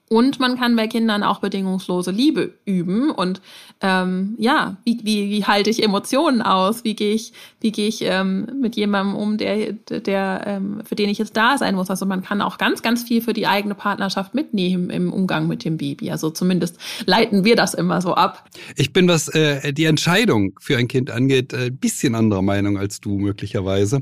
[0.09, 3.11] Und man kann bei Kindern auch bedingungslose Liebe üben.
[3.11, 3.41] Und
[3.79, 6.83] ähm, ja, wie, wie, wie halte ich Emotionen aus?
[6.83, 11.09] Wie gehe ich, wie gehe ich ähm, mit jemandem um, der, der, ähm, für den
[11.09, 11.91] ich jetzt da sein muss?
[11.91, 15.63] Also man kann auch ganz, ganz viel für die eigene Partnerschaft mitnehmen im Umgang mit
[15.63, 16.09] dem Baby.
[16.09, 18.49] Also zumindest leiten wir das immer so ab.
[18.75, 22.79] Ich bin, was äh, die Entscheidung für ein Kind angeht, ein äh, bisschen anderer Meinung
[22.79, 24.01] als du möglicherweise.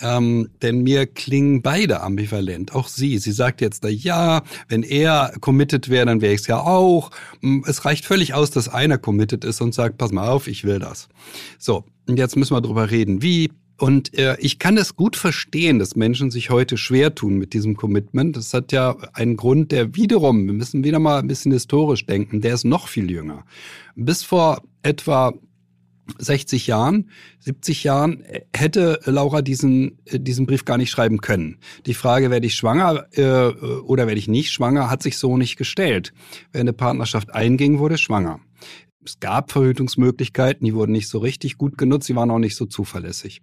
[0.00, 2.74] Ähm, denn mir klingen beide ambivalent.
[2.74, 3.18] Auch sie.
[3.18, 7.10] Sie sagt jetzt, na ja, wenn er committed wäre, dann wäre ich es ja auch.
[7.40, 10.64] Hm, es reicht völlig aus, dass einer committed ist und sagt, pass mal auf, ich
[10.64, 11.08] will das.
[11.58, 13.22] So, und jetzt müssen wir drüber reden.
[13.22, 13.50] Wie?
[13.78, 17.76] Und äh, ich kann es gut verstehen, dass Menschen sich heute schwer tun mit diesem
[17.76, 18.36] Commitment.
[18.36, 22.40] Das hat ja einen Grund, der wiederum, wir müssen wieder mal ein bisschen historisch denken,
[22.40, 23.44] der ist noch viel jünger.
[23.96, 25.34] Bis vor etwa
[26.18, 31.58] 60 Jahren, 70 Jahren äh, hätte Laura diesen, äh, diesen Brief gar nicht schreiben können.
[31.86, 33.48] Die Frage, werde ich schwanger äh,
[33.80, 36.12] oder werde ich nicht schwanger, hat sich so nicht gestellt.
[36.52, 38.40] Wer eine Partnerschaft einging, wurde schwanger.
[39.04, 42.64] Es gab Verhütungsmöglichkeiten, die wurden nicht so richtig gut genutzt, sie waren auch nicht so
[42.64, 43.42] zuverlässig.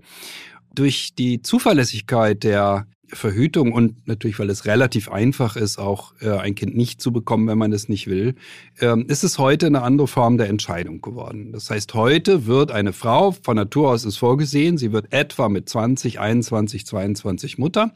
[0.73, 6.55] Durch die Zuverlässigkeit der Verhütung und natürlich, weil es relativ einfach ist, auch äh, ein
[6.55, 8.35] Kind nicht zu bekommen, wenn man es nicht will,
[8.79, 11.51] ähm, ist es heute eine andere Form der Entscheidung geworden.
[11.51, 15.67] Das heißt, heute wird eine Frau, von Natur aus ist vorgesehen, sie wird etwa mit
[15.67, 17.93] 20, 21, 22 Mutter,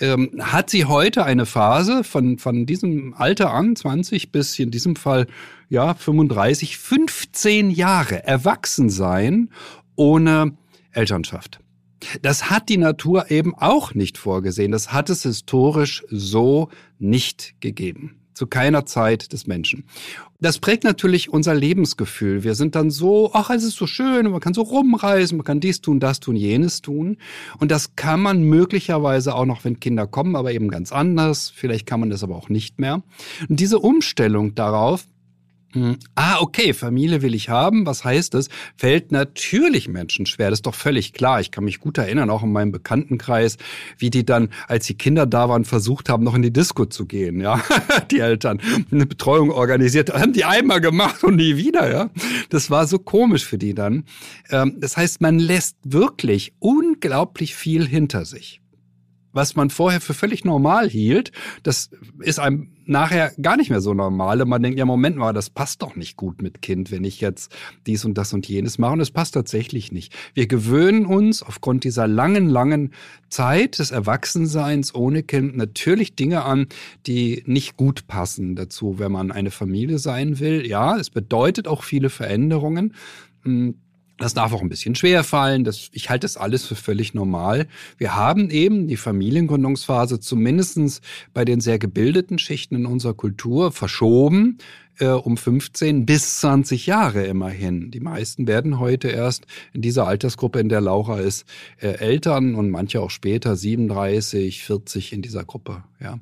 [0.00, 4.96] ähm, hat sie heute eine Phase von, von diesem Alter an, 20 bis in diesem
[4.96, 5.26] Fall,
[5.68, 9.48] ja, 35, 15 Jahre erwachsen sein
[9.96, 10.52] ohne
[10.92, 11.61] Elternschaft.
[12.22, 14.72] Das hat die Natur eben auch nicht vorgesehen.
[14.72, 18.16] Das hat es historisch so nicht gegeben.
[18.34, 19.84] Zu keiner Zeit des Menschen.
[20.40, 22.44] Das prägt natürlich unser Lebensgefühl.
[22.44, 25.60] Wir sind dann so, ach, es ist so schön, man kann so rumreisen, man kann
[25.60, 27.18] dies tun, das tun, jenes tun.
[27.58, 31.52] Und das kann man möglicherweise auch noch, wenn Kinder kommen, aber eben ganz anders.
[31.54, 33.02] Vielleicht kann man das aber auch nicht mehr.
[33.48, 35.04] Und diese Umstellung darauf.
[36.14, 37.86] Ah, okay, Familie will ich haben.
[37.86, 38.48] Was heißt das?
[38.76, 40.50] Fällt natürlich Menschen schwer.
[40.50, 41.40] Das ist doch völlig klar.
[41.40, 43.56] Ich kann mich gut erinnern, auch in meinem Bekanntenkreis,
[43.98, 47.06] wie die dann, als die Kinder da waren, versucht haben, noch in die Disco zu
[47.06, 47.40] gehen.
[47.40, 47.62] Ja,
[48.10, 51.90] die Eltern eine Betreuung organisiert, haben die einmal gemacht und nie wieder.
[51.90, 52.10] Ja,
[52.50, 54.04] das war so komisch für die dann.
[54.50, 58.61] Ähm, das heißt, man lässt wirklich unglaublich viel hinter sich
[59.32, 61.90] was man vorher für völlig normal hielt, das
[62.20, 64.42] ist einem nachher gar nicht mehr so normal.
[64.42, 67.20] Und man denkt, ja, Moment mal, das passt doch nicht gut mit Kind, wenn ich
[67.20, 67.54] jetzt
[67.86, 68.92] dies und das und jenes mache.
[68.92, 70.12] Und es passt tatsächlich nicht.
[70.34, 72.92] Wir gewöhnen uns aufgrund dieser langen, langen
[73.28, 76.66] Zeit des Erwachsenseins ohne Kind natürlich Dinge an,
[77.06, 80.66] die nicht gut passen dazu, wenn man eine Familie sein will.
[80.66, 82.94] Ja, es bedeutet auch viele Veränderungen.
[84.22, 85.64] Das darf auch ein bisschen schwer fallen.
[85.64, 87.66] Das, ich halte das alles für völlig normal.
[87.98, 91.00] Wir haben eben die Familiengründungsphase zumindestens
[91.34, 94.58] bei den sehr gebildeten Schichten in unserer Kultur verschoben
[95.02, 97.90] äh, um 15 bis 20 Jahre immerhin.
[97.90, 101.44] Die meisten werden heute erst in dieser Altersgruppe, in der Laura ist,
[101.80, 105.82] äh, Eltern und manche auch später 37, 40 in dieser Gruppe.
[106.00, 106.18] Ja.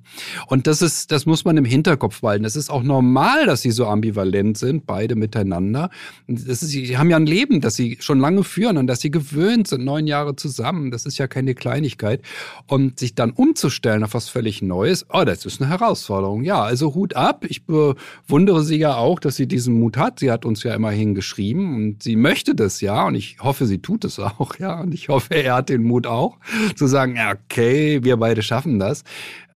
[0.46, 2.44] Und das ist, das muss man im Hinterkopf behalten.
[2.44, 5.90] Es ist auch normal, dass sie so ambivalent sind, beide miteinander.
[6.26, 9.10] Das ist, sie haben ja ein Leben, das sie schon lange führen und dass sie
[9.10, 10.90] gewöhnt sind, neun Jahre zusammen.
[10.90, 12.22] Das ist ja keine Kleinigkeit.
[12.66, 16.44] Und sich dann umzustellen auf was völlig Neues, oh, das ist eine Herausforderung.
[16.44, 17.44] Ja, also Hut ab.
[17.48, 20.20] Ich bewundere sie ja auch, dass sie diesen Mut hat.
[20.20, 23.78] Sie hat uns ja immerhin geschrieben und sie möchte das ja und ich hoffe, sie
[23.78, 24.80] tut es auch, ja.
[24.80, 26.38] Und ich hoffe, er hat den Mut auch,
[26.76, 29.04] zu sagen, okay, wir beide schaffen das.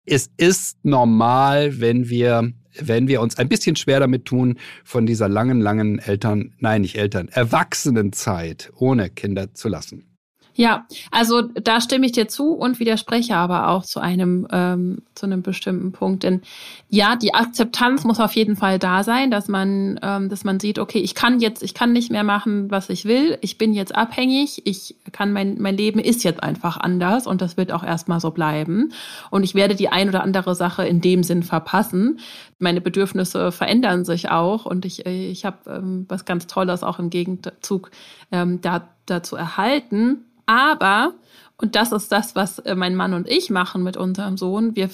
[0.06, 5.28] Es ist normal, wenn wir wenn wir uns ein bisschen schwer damit tun, von dieser
[5.28, 10.13] langen, langen Eltern, nein, nicht Eltern, Erwachsenenzeit ohne Kinder zu lassen.
[10.56, 15.26] Ja, also da stimme ich dir zu und widerspreche aber auch zu einem ähm, zu
[15.26, 16.22] einem bestimmten Punkt.
[16.22, 16.42] Denn
[16.88, 20.78] ja, die Akzeptanz muss auf jeden Fall da sein, dass man ähm, dass man sieht,
[20.78, 23.36] okay, ich kann jetzt, ich kann nicht mehr machen, was ich will.
[23.40, 24.62] Ich bin jetzt abhängig.
[24.64, 28.30] Ich kann mein mein Leben ist jetzt einfach anders und das wird auch erstmal so
[28.30, 28.92] bleiben.
[29.30, 32.20] Und ich werde die ein oder andere Sache in dem Sinn verpassen.
[32.60, 37.10] Meine Bedürfnisse verändern sich auch und ich ich habe ähm, was ganz Tolles auch im
[37.10, 37.90] Gegenzug
[38.30, 41.14] ähm, da dazu erhalten Aber,
[41.56, 44.90] und das ist das, was äh, mein Mann und ich machen mit unserem Sohn, wir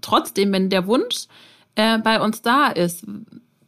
[0.00, 1.26] trotzdem, wenn der Wunsch
[1.74, 3.04] äh, bei uns da ist,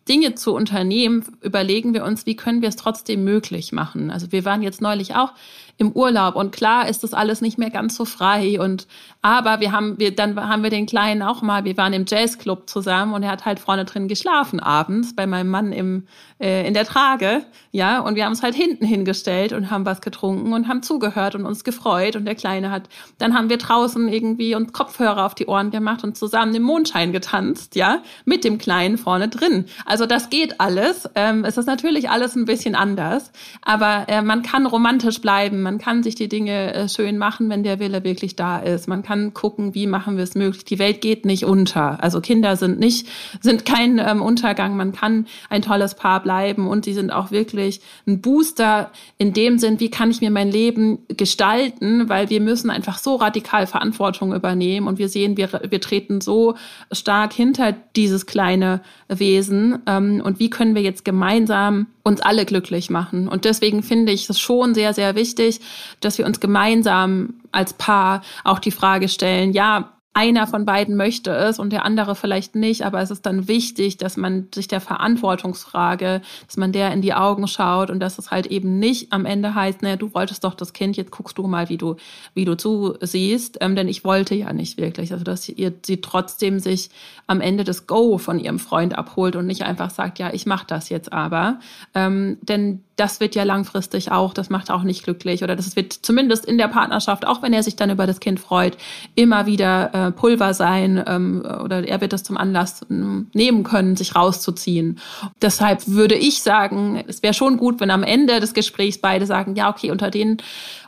[0.09, 4.11] Dinge zu unternehmen, überlegen wir uns, wie können wir es trotzdem möglich machen.
[4.11, 5.33] Also wir waren jetzt neulich auch
[5.77, 6.37] im Urlaub.
[6.37, 8.61] Und klar ist das alles nicht mehr ganz so frei.
[8.61, 8.87] Und
[9.23, 12.69] aber wir haben wir dann haben wir den kleinen auch mal, wir waren im Jazzclub
[12.69, 16.05] zusammen und er hat halt vorne drin geschlafen abends bei meinem Mann im
[16.41, 20.01] äh, in der Trage, ja, und wir haben uns halt hinten hingestellt und haben was
[20.01, 22.17] getrunken und haben zugehört und uns gefreut.
[22.17, 26.05] Und der kleine hat dann haben wir draußen irgendwie uns Kopfhörer auf die Ohren gemacht
[26.05, 29.67] und zusammen im Mondschein getanzt, ja, mit dem kleinen vorne drin.
[29.87, 31.09] Also das geht alles.
[31.15, 33.33] Ähm, es ist natürlich alles ein bisschen anders,
[33.63, 37.65] aber äh, man kann romantisch bleiben man kann sich die Dinge äh, schön machen, wenn
[37.65, 38.87] der Wille wirklich da ist.
[38.87, 40.65] Man kann gucken, wie machen wir es möglich.
[40.65, 42.03] Die Welt geht nicht unter.
[42.05, 43.09] Also Kinder sind nicht,
[43.41, 44.77] sind kein ähm, Untergang.
[44.77, 49.59] Man kann ein tolles Paar bleiben und sie sind auch wirklich ein Booster in dem
[49.59, 54.33] Sinn, wie kann ich mir mein Leben gestalten, weil wir müssen einfach so radikal Verantwortung
[54.33, 56.55] übernehmen und wir sehen, wir, wir treten so
[56.93, 62.91] stark hinter dieses kleine Wesen ähm, und wie können wir jetzt gemeinsam uns alle glücklich
[62.91, 63.29] machen.
[63.29, 65.61] Und deswegen finde ich es schon sehr, sehr wichtig,
[66.01, 71.33] dass wir uns gemeinsam als Paar auch die Frage stellen, ja, einer von beiden möchte
[71.33, 74.81] es und der andere vielleicht nicht, aber es ist dann wichtig, dass man sich der
[74.81, 79.27] Verantwortungsfrage, dass man der in die Augen schaut und dass es halt eben nicht am
[79.27, 81.97] Ende heißt, naja, du wolltest doch das Kind, jetzt guckst du mal, wie du,
[82.33, 85.13] wie du zusiehst, ähm, denn ich wollte ja nicht wirklich.
[85.13, 86.91] Also, dass ihr, sie trotzdem sich
[87.27, 90.63] am Ende das Go von ihrem Freund abholt und nicht einfach sagt, ja, ich mach
[90.63, 91.59] das jetzt aber.
[91.95, 95.93] Ähm, denn das wird ja langfristig auch, das macht auch nicht glücklich oder das wird
[95.93, 98.77] zumindest in der Partnerschaft, auch wenn er sich dann über das Kind freut,
[99.15, 104.15] immer wieder äh, Pulver sein ähm, oder er wird das zum Anlass nehmen können, sich
[104.15, 105.01] rauszuziehen.
[105.43, 109.57] Deshalb würde ich sagen, es wäre schon gut, wenn am Ende des Gesprächs beide sagen,
[109.57, 110.39] ja, okay, unter den,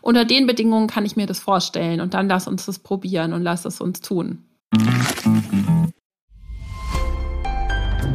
[0.00, 3.42] unter den Bedingungen kann ich mir das vorstellen und dann lass uns das probieren und
[3.42, 4.44] lass es uns tun.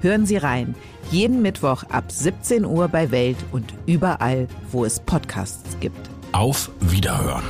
[0.00, 0.74] Hören Sie rein.
[1.10, 6.10] Jeden Mittwoch ab 17 Uhr bei Welt und überall, wo es Podcasts gibt.
[6.32, 7.44] Auf Wiederhören.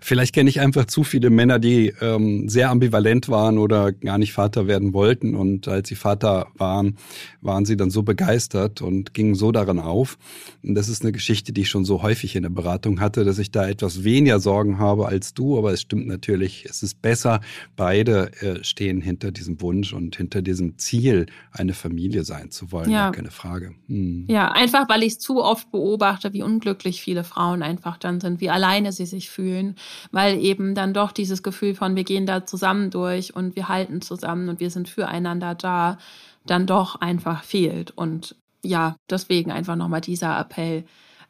[0.00, 4.32] Vielleicht kenne ich einfach zu viele Männer, die ähm, sehr ambivalent waren oder gar nicht
[4.32, 5.34] Vater werden wollten.
[5.34, 6.96] Und als sie Vater waren,
[7.40, 10.18] waren sie dann so begeistert und gingen so daran auf.
[10.62, 13.38] Und das ist eine Geschichte, die ich schon so häufig in der Beratung hatte, dass
[13.38, 15.58] ich da etwas weniger Sorgen habe als du.
[15.58, 17.40] Aber es stimmt natürlich, es ist besser.
[17.76, 22.90] Beide äh, stehen hinter diesem Wunsch und hinter diesem Ziel, eine Familie sein zu wollen.
[22.90, 23.10] Ja.
[23.10, 23.72] Keine Frage.
[23.88, 24.24] Hm.
[24.28, 28.40] Ja, einfach weil ich es zu oft beobachte, wie unglücklich viele Frauen einfach dann sind,
[28.40, 29.74] wie alleine sie sich fühlen
[30.12, 34.02] weil eben dann doch dieses Gefühl von, wir gehen da zusammen durch und wir halten
[34.02, 35.98] zusammen und wir sind füreinander da,
[36.46, 37.90] dann doch einfach fehlt.
[37.92, 40.84] Und ja, deswegen einfach nochmal dieser Appell,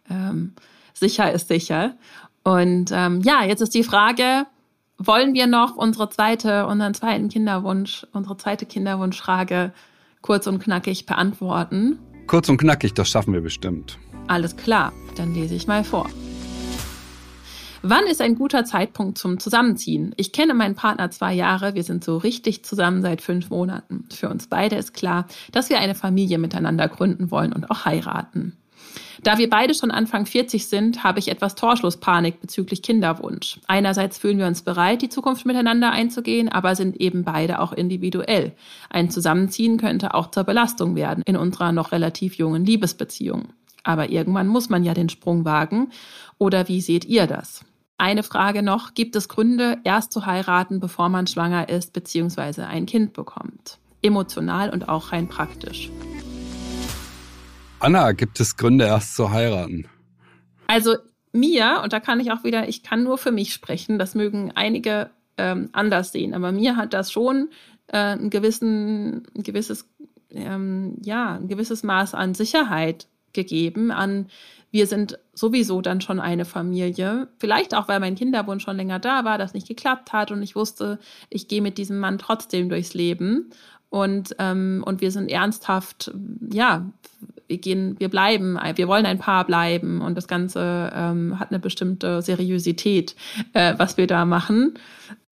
[0.08, 0.54] ähm,
[0.92, 1.96] sicher ist sicher.
[2.42, 4.46] Und ähm, ja, jetzt ist die Frage,
[4.98, 9.72] wollen wir noch unsere zweite, unseren zweiten Kinderwunsch, unsere zweite Kinderwunschfrage
[10.22, 11.98] kurz und knackig beantworten?
[12.26, 13.98] Kurz und knackig, das schaffen wir bestimmt.
[14.28, 16.08] Alles klar, dann lese ich mal vor.
[17.82, 20.12] Wann ist ein guter Zeitpunkt zum Zusammenziehen?
[20.18, 24.04] Ich kenne meinen Partner zwei Jahre, wir sind so richtig zusammen seit fünf Monaten.
[24.14, 28.58] Für uns beide ist klar, dass wir eine Familie miteinander gründen wollen und auch heiraten.
[29.22, 33.60] Da wir beide schon Anfang 40 sind, habe ich etwas Torschlusspanik bezüglich Kinderwunsch.
[33.66, 38.52] Einerseits fühlen wir uns bereit, die Zukunft miteinander einzugehen, aber sind eben beide auch individuell.
[38.90, 43.48] Ein Zusammenziehen könnte auch zur Belastung werden in unserer noch relativ jungen Liebesbeziehung.
[43.84, 45.90] Aber irgendwann muss man ja den Sprung wagen.
[46.36, 47.64] Oder wie seht ihr das?
[48.00, 52.62] Eine Frage noch, gibt es Gründe, erst zu heiraten, bevor man schwanger ist bzw.
[52.62, 53.78] ein Kind bekommt?
[54.00, 55.90] Emotional und auch rein praktisch.
[57.78, 59.86] Anna, gibt es Gründe, erst zu heiraten?
[60.66, 60.96] Also
[61.32, 64.50] mir, und da kann ich auch wieder, ich kann nur für mich sprechen, das mögen
[64.54, 67.50] einige ähm, anders sehen, aber mir hat das schon
[67.88, 69.86] äh, ein, gewissen, ein gewisses,
[70.30, 74.28] ähm, ja, ein gewisses Maß an Sicherheit gegeben, an
[74.70, 77.28] wir sind sowieso dann schon eine Familie.
[77.38, 80.54] Vielleicht auch, weil mein Kinderwunsch schon länger da war, das nicht geklappt hat und ich
[80.56, 83.50] wusste, ich gehe mit diesem Mann trotzdem durchs Leben.
[83.88, 86.12] Und, ähm, und wir sind ernsthaft,
[86.52, 86.86] ja,
[87.48, 91.58] wir gehen, wir bleiben, wir wollen ein Paar bleiben und das Ganze ähm, hat eine
[91.58, 93.16] bestimmte Seriosität,
[93.52, 94.74] äh, was wir da machen.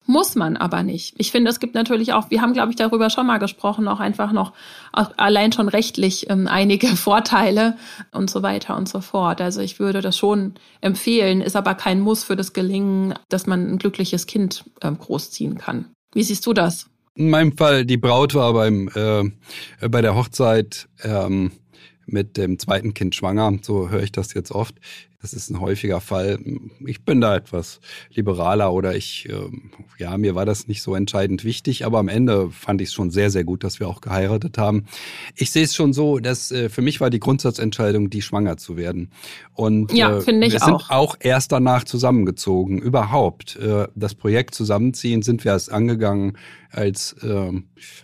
[0.09, 1.13] Muss man aber nicht.
[1.19, 3.99] Ich finde, es gibt natürlich auch, wir haben, glaube ich, darüber schon mal gesprochen, auch
[3.99, 4.53] einfach noch
[4.91, 7.77] auch allein schon rechtlich ähm, einige Vorteile
[8.11, 9.39] und so weiter und so fort.
[9.39, 13.69] Also ich würde das schon empfehlen, ist aber kein Muss für das Gelingen, dass man
[13.69, 15.85] ein glückliches Kind ähm, großziehen kann.
[16.15, 16.87] Wie siehst du das?
[17.13, 21.51] In meinem Fall, die Braut war beim äh, bei der Hochzeit ähm,
[22.11, 24.75] mit dem zweiten Kind schwanger, so höre ich das jetzt oft.
[25.21, 26.39] Das ist ein häufiger Fall.
[26.85, 31.43] Ich bin da etwas liberaler oder ich, ähm, ja, mir war das nicht so entscheidend
[31.43, 34.57] wichtig, aber am Ende fand ich es schon sehr, sehr gut, dass wir auch geheiratet
[34.57, 34.85] haben.
[35.35, 38.77] Ich sehe es schon so, dass äh, für mich war die Grundsatzentscheidung, die schwanger zu
[38.77, 39.11] werden.
[39.53, 40.89] Und ja, äh, finde ich wir sind auch.
[40.89, 42.79] auch erst danach zusammengezogen.
[42.79, 43.57] Überhaupt.
[43.57, 46.37] Äh, das Projekt Zusammenziehen sind wir erst angegangen,
[46.71, 47.51] als äh,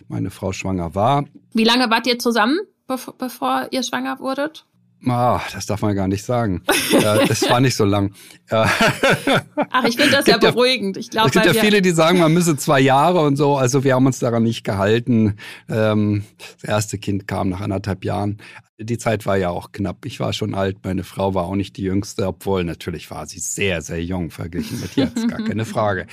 [0.08, 1.24] meine Frau schwanger war.
[1.54, 4.66] Wie lange wart ihr zusammen, bevor ihr schwanger wurdet?
[5.04, 6.62] Ah, das darf man gar nicht sagen.
[7.00, 8.14] das war nicht so lang.
[8.50, 10.96] Ach, ich finde das ja beruhigend.
[10.96, 13.56] Ich glaube, es gibt ja viele, die sagen, man müsse zwei Jahre und so.
[13.56, 15.36] Also wir haben uns daran nicht gehalten.
[15.68, 16.24] Ähm,
[16.60, 18.38] das erste Kind kam nach anderthalb Jahren
[18.78, 20.04] die Zeit war ja auch knapp.
[20.04, 23.38] Ich war schon alt, meine Frau war auch nicht die jüngste, obwohl natürlich war sie
[23.38, 26.06] sehr, sehr jung verglichen mit jetzt, gar keine Frage.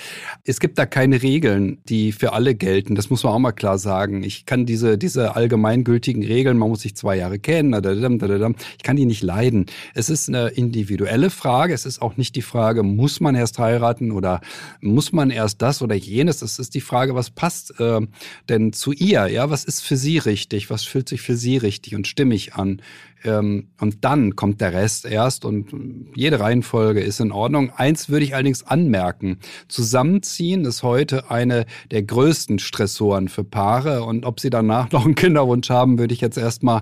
[0.45, 2.95] Es gibt da keine Regeln, die für alle gelten.
[2.95, 4.23] Das muss man auch mal klar sagen.
[4.23, 9.05] Ich kann diese, diese allgemeingültigen Regeln, man muss sich zwei Jahre kennen, ich kann die
[9.05, 9.65] nicht leiden.
[9.93, 11.73] Es ist eine individuelle Frage.
[11.73, 14.39] Es ist auch nicht die Frage, muss man erst heiraten oder
[14.79, 16.41] muss man erst das oder jenes.
[16.41, 17.99] Es ist die Frage, was passt äh,
[18.47, 19.27] denn zu ihr?
[19.27, 20.69] Ja, was ist für sie richtig?
[20.69, 22.81] Was fühlt sich für sie richtig und stimmig an.
[23.23, 25.73] Ähm, und dann kommt der Rest erst und
[26.15, 27.71] jede Reihenfolge ist in Ordnung.
[27.75, 29.39] Eins würde ich allerdings anmerken.
[29.67, 35.15] Zusammenziehen ist heute eine der größten Stressoren für Paare und ob sie danach noch einen
[35.15, 36.81] Kinderwunsch haben, würde ich jetzt erstmal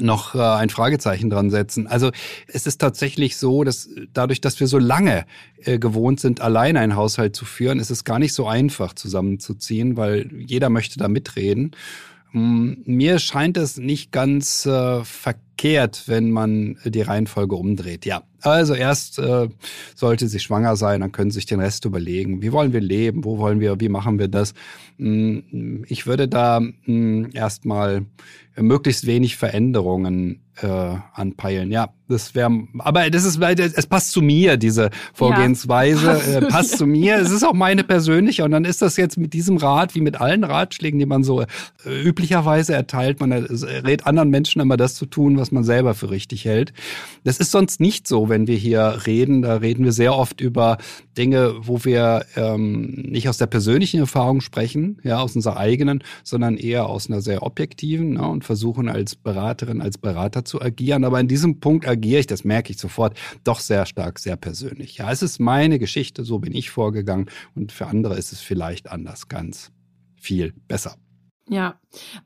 [0.00, 1.86] noch äh, ein Fragezeichen dran setzen.
[1.86, 2.10] Also
[2.46, 5.24] es ist tatsächlich so, dass dadurch, dass wir so lange
[5.64, 9.96] äh, gewohnt sind, alleine einen Haushalt zu führen, ist es gar nicht so einfach zusammenzuziehen,
[9.96, 11.72] weil jeder möchte da mitreden.
[12.32, 15.47] Mir scheint es nicht ganz äh, verkehrt,
[16.08, 18.06] wenn man die Reihenfolge umdreht.
[18.06, 19.48] Ja, also erst äh,
[19.94, 22.42] sollte sie schwanger sein, dann können Sie sich den Rest überlegen.
[22.42, 23.24] Wie wollen wir leben?
[23.24, 23.80] Wo wollen wir?
[23.80, 24.54] Wie machen wir das?
[24.98, 28.06] Hm, ich würde da hm, erstmal
[28.56, 31.70] möglichst wenig Veränderungen äh, anpeilen.
[31.70, 36.78] Ja, das wäre, aber das ist, es passt zu mir, diese Vorgehensweise, ja, äh, passt
[36.78, 37.16] zu mir.
[37.16, 40.20] Es ist auch meine persönliche und dann ist das jetzt mit diesem Rat, wie mit
[40.20, 41.46] allen Ratschlägen, die man so äh,
[41.84, 46.44] üblicherweise erteilt, man rät anderen Menschen immer das zu tun, was man selber für richtig
[46.44, 46.72] hält.
[47.24, 49.42] Das ist sonst nicht so, wenn wir hier reden.
[49.42, 50.78] Da reden wir sehr oft über
[51.16, 56.56] Dinge, wo wir ähm, nicht aus der persönlichen Erfahrung sprechen, ja, aus unserer eigenen, sondern
[56.56, 61.04] eher aus einer sehr objektiven ne, und versuchen als Beraterin, als Berater zu agieren.
[61.04, 64.98] Aber in diesem Punkt agiere ich, das merke ich sofort, doch sehr stark, sehr persönlich.
[64.98, 68.90] Ja, es ist meine Geschichte, so bin ich vorgegangen und für andere ist es vielleicht
[68.90, 69.70] anders ganz
[70.16, 70.96] viel besser.
[71.50, 71.76] Ja,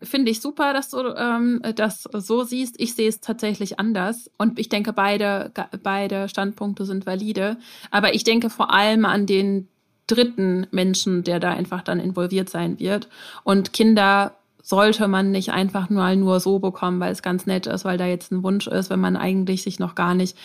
[0.03, 2.81] finde ich super, dass du ähm, das so siehst.
[2.81, 5.53] Ich sehe es tatsächlich anders und ich denke, beide,
[5.83, 7.57] beide Standpunkte sind valide.
[7.91, 9.69] Aber ich denke vor allem an den
[10.09, 13.09] dritten Menschen, der da einfach dann involviert sein wird.
[13.45, 17.85] Und Kinder sollte man nicht einfach mal nur so bekommen, weil es ganz nett ist,
[17.85, 20.37] weil da jetzt ein Wunsch ist, wenn man eigentlich sich noch gar nicht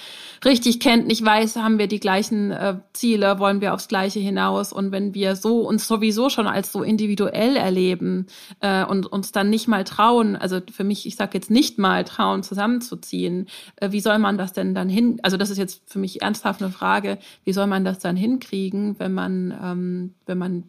[0.43, 4.74] richtig kennt, nicht weiß, haben wir die gleichen äh, Ziele, wollen wir aufs Gleiche hinaus
[4.74, 8.26] und wenn wir so uns sowieso schon als so individuell erleben
[8.59, 12.03] äh, und uns dann nicht mal trauen, also für mich, ich sage jetzt nicht mal
[12.03, 13.47] trauen, zusammenzuziehen,
[13.78, 15.20] äh, wie soll man das denn dann hin?
[15.22, 18.95] Also das ist jetzt für mich ernsthaft eine Frage, wie soll man das dann hinkriegen,
[18.99, 20.63] wenn man ähm, wenn man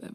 [0.00, 0.08] äh,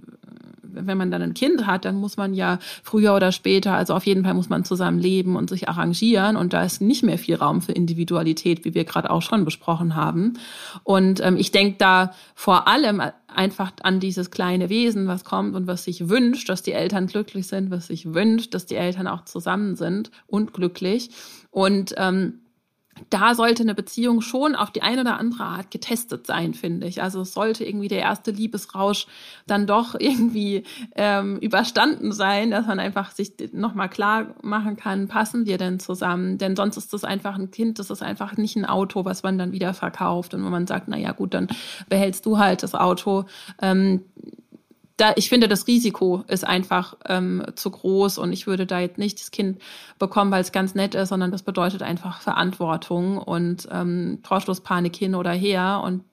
[0.73, 4.05] wenn man dann ein Kind hat, dann muss man ja früher oder später, also auf
[4.05, 7.35] jeden Fall muss man zusammen leben und sich arrangieren und da ist nicht mehr viel
[7.35, 10.33] Raum für Individualität, wie wir gerade auch schon besprochen haben.
[10.83, 15.67] Und ähm, ich denke da vor allem einfach an dieses kleine Wesen, was kommt und
[15.67, 19.25] was sich wünscht, dass die Eltern glücklich sind, was sich wünscht, dass die Eltern auch
[19.25, 21.09] zusammen sind und glücklich.
[21.49, 22.39] Und ähm,
[23.09, 27.01] da sollte eine Beziehung schon auf die eine oder andere Art getestet sein, finde ich.
[27.01, 29.07] Also es sollte irgendwie der erste Liebesrausch
[29.47, 30.63] dann doch irgendwie
[30.95, 36.37] ähm, überstanden sein, dass man einfach sich nochmal klar machen kann, passen wir denn zusammen?
[36.37, 39.37] Denn sonst ist das einfach ein Kind, das ist einfach nicht ein Auto, was man
[39.37, 40.33] dann wieder verkauft.
[40.33, 41.47] Und wenn man sagt, na ja, gut, dann
[41.89, 43.25] behältst du halt das Auto.
[43.61, 44.01] Ähm,
[44.97, 48.97] da, ich finde, das Risiko ist einfach ähm, zu groß und ich würde da jetzt
[48.97, 49.59] nicht das Kind
[49.97, 55.15] bekommen, weil es ganz nett ist, sondern das bedeutet einfach Verantwortung und ähm, Torschlusspanik hin
[55.15, 55.81] oder her.
[55.83, 56.03] Und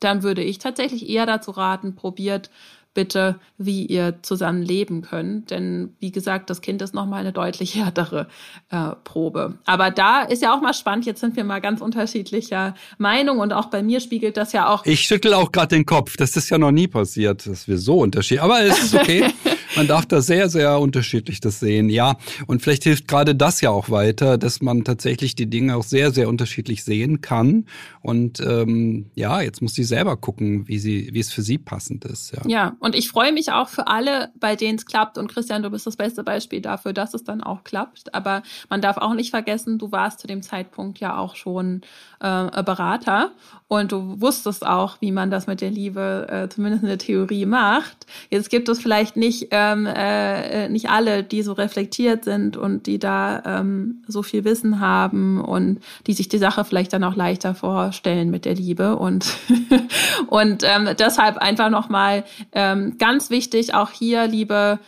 [0.00, 2.50] dann würde ich tatsächlich eher dazu raten, probiert
[2.94, 5.50] bitte, wie ihr zusammen leben könnt.
[5.50, 8.28] Denn wie gesagt, das Kind ist nochmal eine deutlich härtere
[8.70, 9.58] äh, Probe.
[9.66, 13.52] Aber da ist ja auch mal spannend, jetzt sind wir mal ganz unterschiedlicher Meinung und
[13.52, 14.86] auch bei mir spiegelt das ja auch.
[14.86, 16.16] Ich schüttel auch gerade den Kopf.
[16.16, 18.42] Das ist ja noch nie passiert, dass wir so unterschiedlich.
[18.42, 19.26] Aber es ist okay.
[19.76, 21.88] man darf da sehr, sehr unterschiedlich das sehen.
[21.88, 22.16] Ja,
[22.46, 26.12] und vielleicht hilft gerade das ja auch weiter, dass man tatsächlich die Dinge auch sehr,
[26.12, 27.66] sehr unterschiedlich sehen kann.
[28.00, 32.04] Und ähm, ja, jetzt muss sie selber gucken, wie sie, wie es für sie passend
[32.04, 32.32] ist.
[32.32, 35.18] Ja, ja und ich freue mich auch für alle, bei denen es klappt.
[35.18, 38.14] Und Christian, du bist das beste Beispiel dafür, dass es dann auch klappt.
[38.14, 41.82] Aber man darf auch nicht vergessen, du warst zu dem Zeitpunkt ja auch schon
[42.24, 43.30] äh, Berater
[43.68, 47.46] und du wusstest auch, wie man das mit der Liebe äh, zumindest in der Theorie
[47.46, 48.06] macht.
[48.30, 52.98] Jetzt gibt es vielleicht nicht ähm, äh, nicht alle, die so reflektiert sind und die
[52.98, 57.54] da ähm, so viel Wissen haben und die sich die Sache vielleicht dann auch leichter
[57.54, 59.26] vorstellen mit der Liebe und
[60.28, 64.78] und ähm, deshalb einfach noch mal ähm, ganz wichtig auch hier, liebe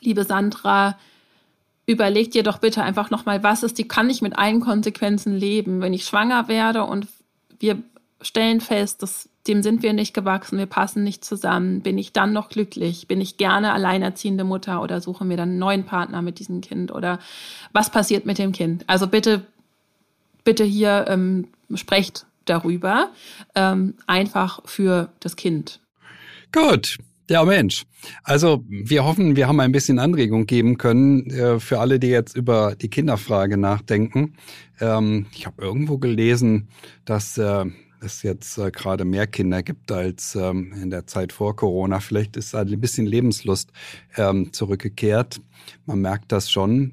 [0.00, 0.96] liebe Sandra
[1.86, 5.80] überleg dir doch bitte einfach nochmal, was ist die, kann ich mit allen Konsequenzen leben,
[5.80, 7.06] wenn ich schwanger werde und
[7.58, 7.82] wir
[8.20, 11.80] stellen fest, dass dem sind wir nicht gewachsen, wir passen nicht zusammen.
[11.80, 13.06] Bin ich dann noch glücklich?
[13.06, 16.90] Bin ich gerne alleinerziehende Mutter oder suche mir dann einen neuen Partner mit diesem Kind?
[16.90, 17.20] Oder
[17.72, 18.84] was passiert mit dem Kind?
[18.88, 19.46] Also bitte,
[20.42, 23.10] bitte hier ähm, sprecht darüber,
[23.54, 25.80] ähm, einfach für das Kind.
[26.52, 26.98] Gut.
[27.28, 27.86] Ja, Mensch.
[28.22, 32.36] Also wir hoffen, wir haben ein bisschen Anregung geben können äh, für alle, die jetzt
[32.36, 34.34] über die Kinderfrage nachdenken.
[34.80, 36.68] Ähm, ich habe irgendwo gelesen,
[37.04, 37.64] dass äh,
[38.00, 41.98] es jetzt äh, gerade mehr Kinder gibt als ähm, in der Zeit vor Corona.
[41.98, 43.72] Vielleicht ist ein bisschen Lebenslust
[44.16, 45.40] ähm, zurückgekehrt.
[45.84, 46.92] Man merkt das schon.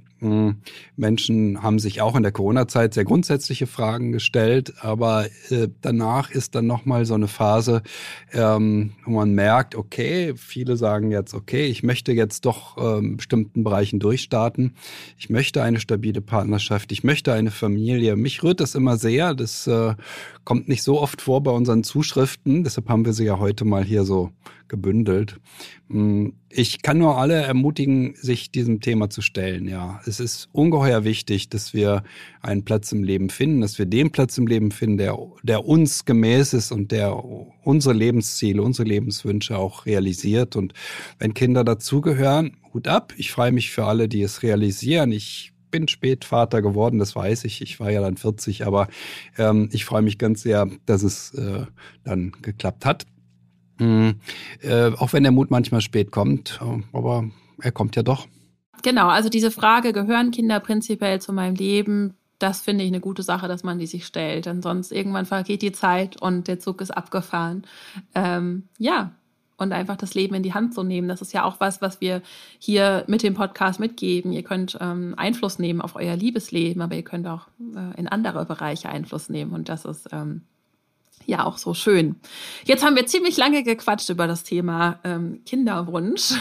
[0.96, 6.56] Menschen haben sich auch in der Corona-Zeit sehr grundsätzliche Fragen gestellt, aber äh, danach ist
[6.56, 7.84] dann nochmal so eine Phase,
[8.32, 13.64] ähm, wo man merkt, okay, viele sagen jetzt, okay, ich möchte jetzt doch ähm, bestimmten
[13.64, 14.76] Bereichen durchstarten.
[15.18, 18.16] Ich möchte eine stabile Partnerschaft, ich möchte eine Familie.
[18.16, 19.34] Mich rührt das immer sehr.
[19.34, 19.96] Das äh,
[20.46, 22.64] kommt nicht so oft vor bei unseren Zuschriften.
[22.64, 24.32] Deshalb haben wir sie ja heute mal hier so
[24.68, 25.40] gebündelt.
[25.90, 29.68] Hm, ich kann nur alle ermutigen, sich diesem Thema zu stellen.
[29.68, 32.04] Ja, es ist ungeheuer wichtig, dass wir
[32.42, 36.06] einen Platz im Leben finden, dass wir den Platz im Leben finden, der, der uns
[36.06, 37.24] gemäß ist und der
[37.64, 40.56] unsere Lebensziele, unsere Lebenswünsche auch realisiert.
[40.56, 40.74] Und
[41.20, 43.14] wenn Kinder dazugehören, Hut ab.
[43.18, 45.12] Ich freue mich für alle, die es realisieren.
[45.12, 47.62] Ich bin spät geworden, das weiß ich.
[47.62, 48.88] Ich war ja dann 40, aber
[49.40, 51.66] ähm, ich freue mich ganz sehr, dass es äh,
[52.04, 53.06] dann geklappt hat.
[53.80, 54.20] Mhm.
[54.62, 57.26] Äh, auch wenn der Mut manchmal spät kommt, äh, aber
[57.60, 58.28] er kommt ja doch.
[58.84, 62.14] Genau, also diese Frage, gehören Kinder prinzipiell zu meinem Leben?
[62.38, 64.46] Das finde ich eine gute Sache, dass man die sich stellt.
[64.46, 67.66] Denn sonst irgendwann vergeht die Zeit und der Zug ist abgefahren.
[68.14, 69.16] Ähm, ja,
[69.58, 71.08] und einfach das Leben in die Hand zu nehmen.
[71.08, 72.22] Das ist ja auch was, was wir
[72.60, 74.32] hier mit dem Podcast mitgeben.
[74.32, 78.46] Ihr könnt ähm, Einfluss nehmen auf euer Liebesleben, aber ihr könnt auch äh, in andere
[78.46, 79.54] Bereiche Einfluss nehmen.
[79.54, 80.42] Und das ist ähm,
[81.26, 82.16] ja auch so schön.
[82.66, 86.34] Jetzt haben wir ziemlich lange gequatscht über das Thema ähm, Kinderwunsch.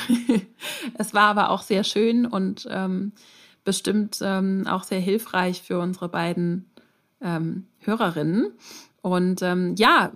[0.98, 3.12] es war aber auch sehr schön und ähm,
[3.64, 6.66] bestimmt ähm, auch sehr hilfreich für unsere beiden
[7.20, 8.52] ähm, Hörerinnen.
[9.02, 9.40] Und
[9.78, 10.12] ja,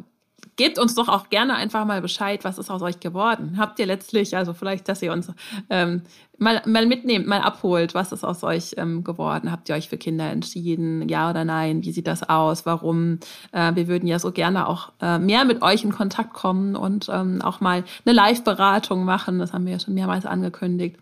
[0.56, 3.56] gebt uns doch auch gerne einfach mal Bescheid, was ist aus euch geworden.
[3.58, 5.30] Habt ihr letztlich, also vielleicht, dass ihr uns
[5.70, 6.02] ähm,
[6.38, 9.52] mal, mal mitnehmt, mal abholt, was ist aus euch ähm, geworden?
[9.52, 11.08] Habt ihr euch für Kinder entschieden?
[11.08, 11.84] Ja oder nein?
[11.84, 12.66] Wie sieht das aus?
[12.66, 13.20] Warum?
[13.52, 17.08] Äh, wir würden ja so gerne auch äh, mehr mit euch in Kontakt kommen und
[17.12, 19.38] ähm, auch mal eine Live-Beratung machen.
[19.38, 20.98] Das haben wir ja schon mehrmals angekündigt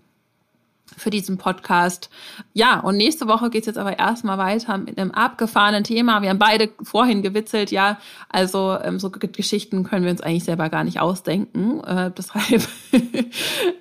[0.97, 2.11] für diesen Podcast.
[2.53, 6.23] Ja, und nächste Woche geht's jetzt aber erstmal weiter mit einem abgefahrenen Thema.
[6.23, 7.99] Wir haben beide vorhin gewitzelt, ja.
[8.29, 11.83] Also ähm, so Geschichten können wir uns eigentlich selber gar nicht ausdenken.
[11.85, 12.69] Äh, deshalb,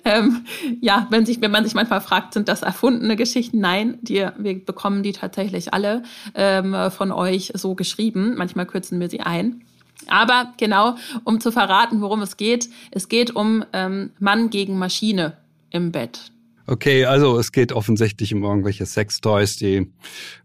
[0.04, 0.44] ähm,
[0.80, 3.60] ja, wenn, sich, wenn man sich manchmal fragt, sind das erfundene Geschichten?
[3.60, 6.02] Nein, die, wir bekommen die tatsächlich alle
[6.34, 8.34] ähm, von euch so geschrieben.
[8.36, 9.62] Manchmal kürzen wir sie ein.
[10.08, 15.36] Aber genau, um zu verraten, worum es geht, es geht um ähm, Mann gegen Maschine
[15.70, 16.33] im Bett.
[16.66, 19.90] Okay, also es geht offensichtlich um irgendwelche Sextoys, die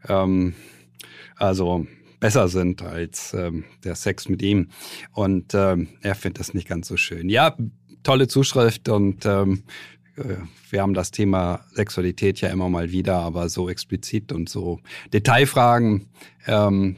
[0.08, 0.54] ähm,
[1.36, 1.88] also
[2.20, 4.70] besser sind als ähm, der Sex mit ihm.
[5.14, 7.30] Und ähm, er findet das nicht ganz so schön.
[7.30, 7.56] Ja,
[8.04, 9.64] tolle Zuschrift und ähm,
[10.18, 10.36] äh,
[10.70, 14.80] wir haben das Thema Sexualität ja immer mal wieder, aber so explizit und so
[15.14, 16.08] Detailfragen.
[16.46, 16.98] Ähm,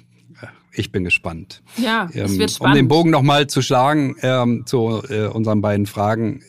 [0.74, 1.62] ich bin gespannt.
[1.78, 2.74] Ja, es ähm, wird spannend.
[2.74, 6.42] Um den Bogen nochmal zu schlagen ähm, zu äh, unseren beiden Fragen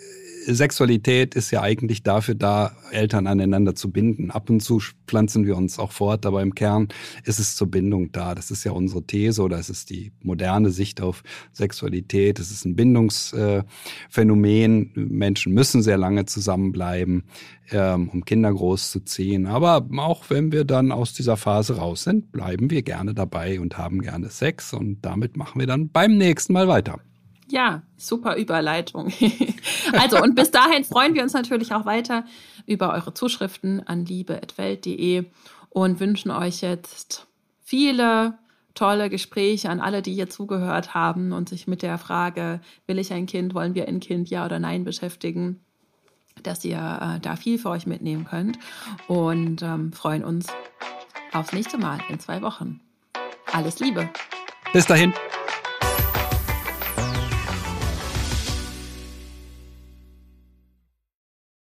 [0.47, 4.30] Sexualität ist ja eigentlich dafür da, Eltern aneinander zu binden.
[4.30, 6.88] Ab und zu pflanzen wir uns auch fort, aber im Kern
[7.24, 8.34] ist es zur Bindung da.
[8.34, 11.22] Das ist ja unsere These oder es ist die moderne Sicht auf
[11.53, 12.38] Sexualität.
[12.38, 14.93] Es ist ein Bindungsphänomen.
[14.95, 17.24] Menschen müssen sehr lange zusammenbleiben,
[17.70, 19.47] ähm, um Kinder großzuziehen.
[19.47, 23.78] Aber auch wenn wir dann aus dieser Phase raus sind, bleiben wir gerne dabei und
[23.78, 27.01] haben gerne Sex und damit machen wir dann beim nächsten Mal weiter.
[27.53, 29.12] Ja, super Überleitung.
[29.92, 32.24] also, und bis dahin freuen wir uns natürlich auch weiter
[32.64, 35.26] über eure Zuschriften an liebe.welt.de
[35.68, 37.26] und wünschen euch jetzt
[37.61, 38.38] viele
[38.72, 43.12] tolle Gespräche an alle, die hier zugehört haben und sich mit der Frage, will ich
[43.12, 45.61] ein Kind, wollen wir ein Kind, ja oder nein beschäftigen,
[46.42, 48.59] dass ihr äh, da viel für euch mitnehmen könnt
[49.09, 50.46] und ähm, freuen uns
[51.34, 52.80] aufs nächste Mal in zwei Wochen.
[53.53, 54.09] Alles Liebe.
[54.72, 55.12] Bis dahin.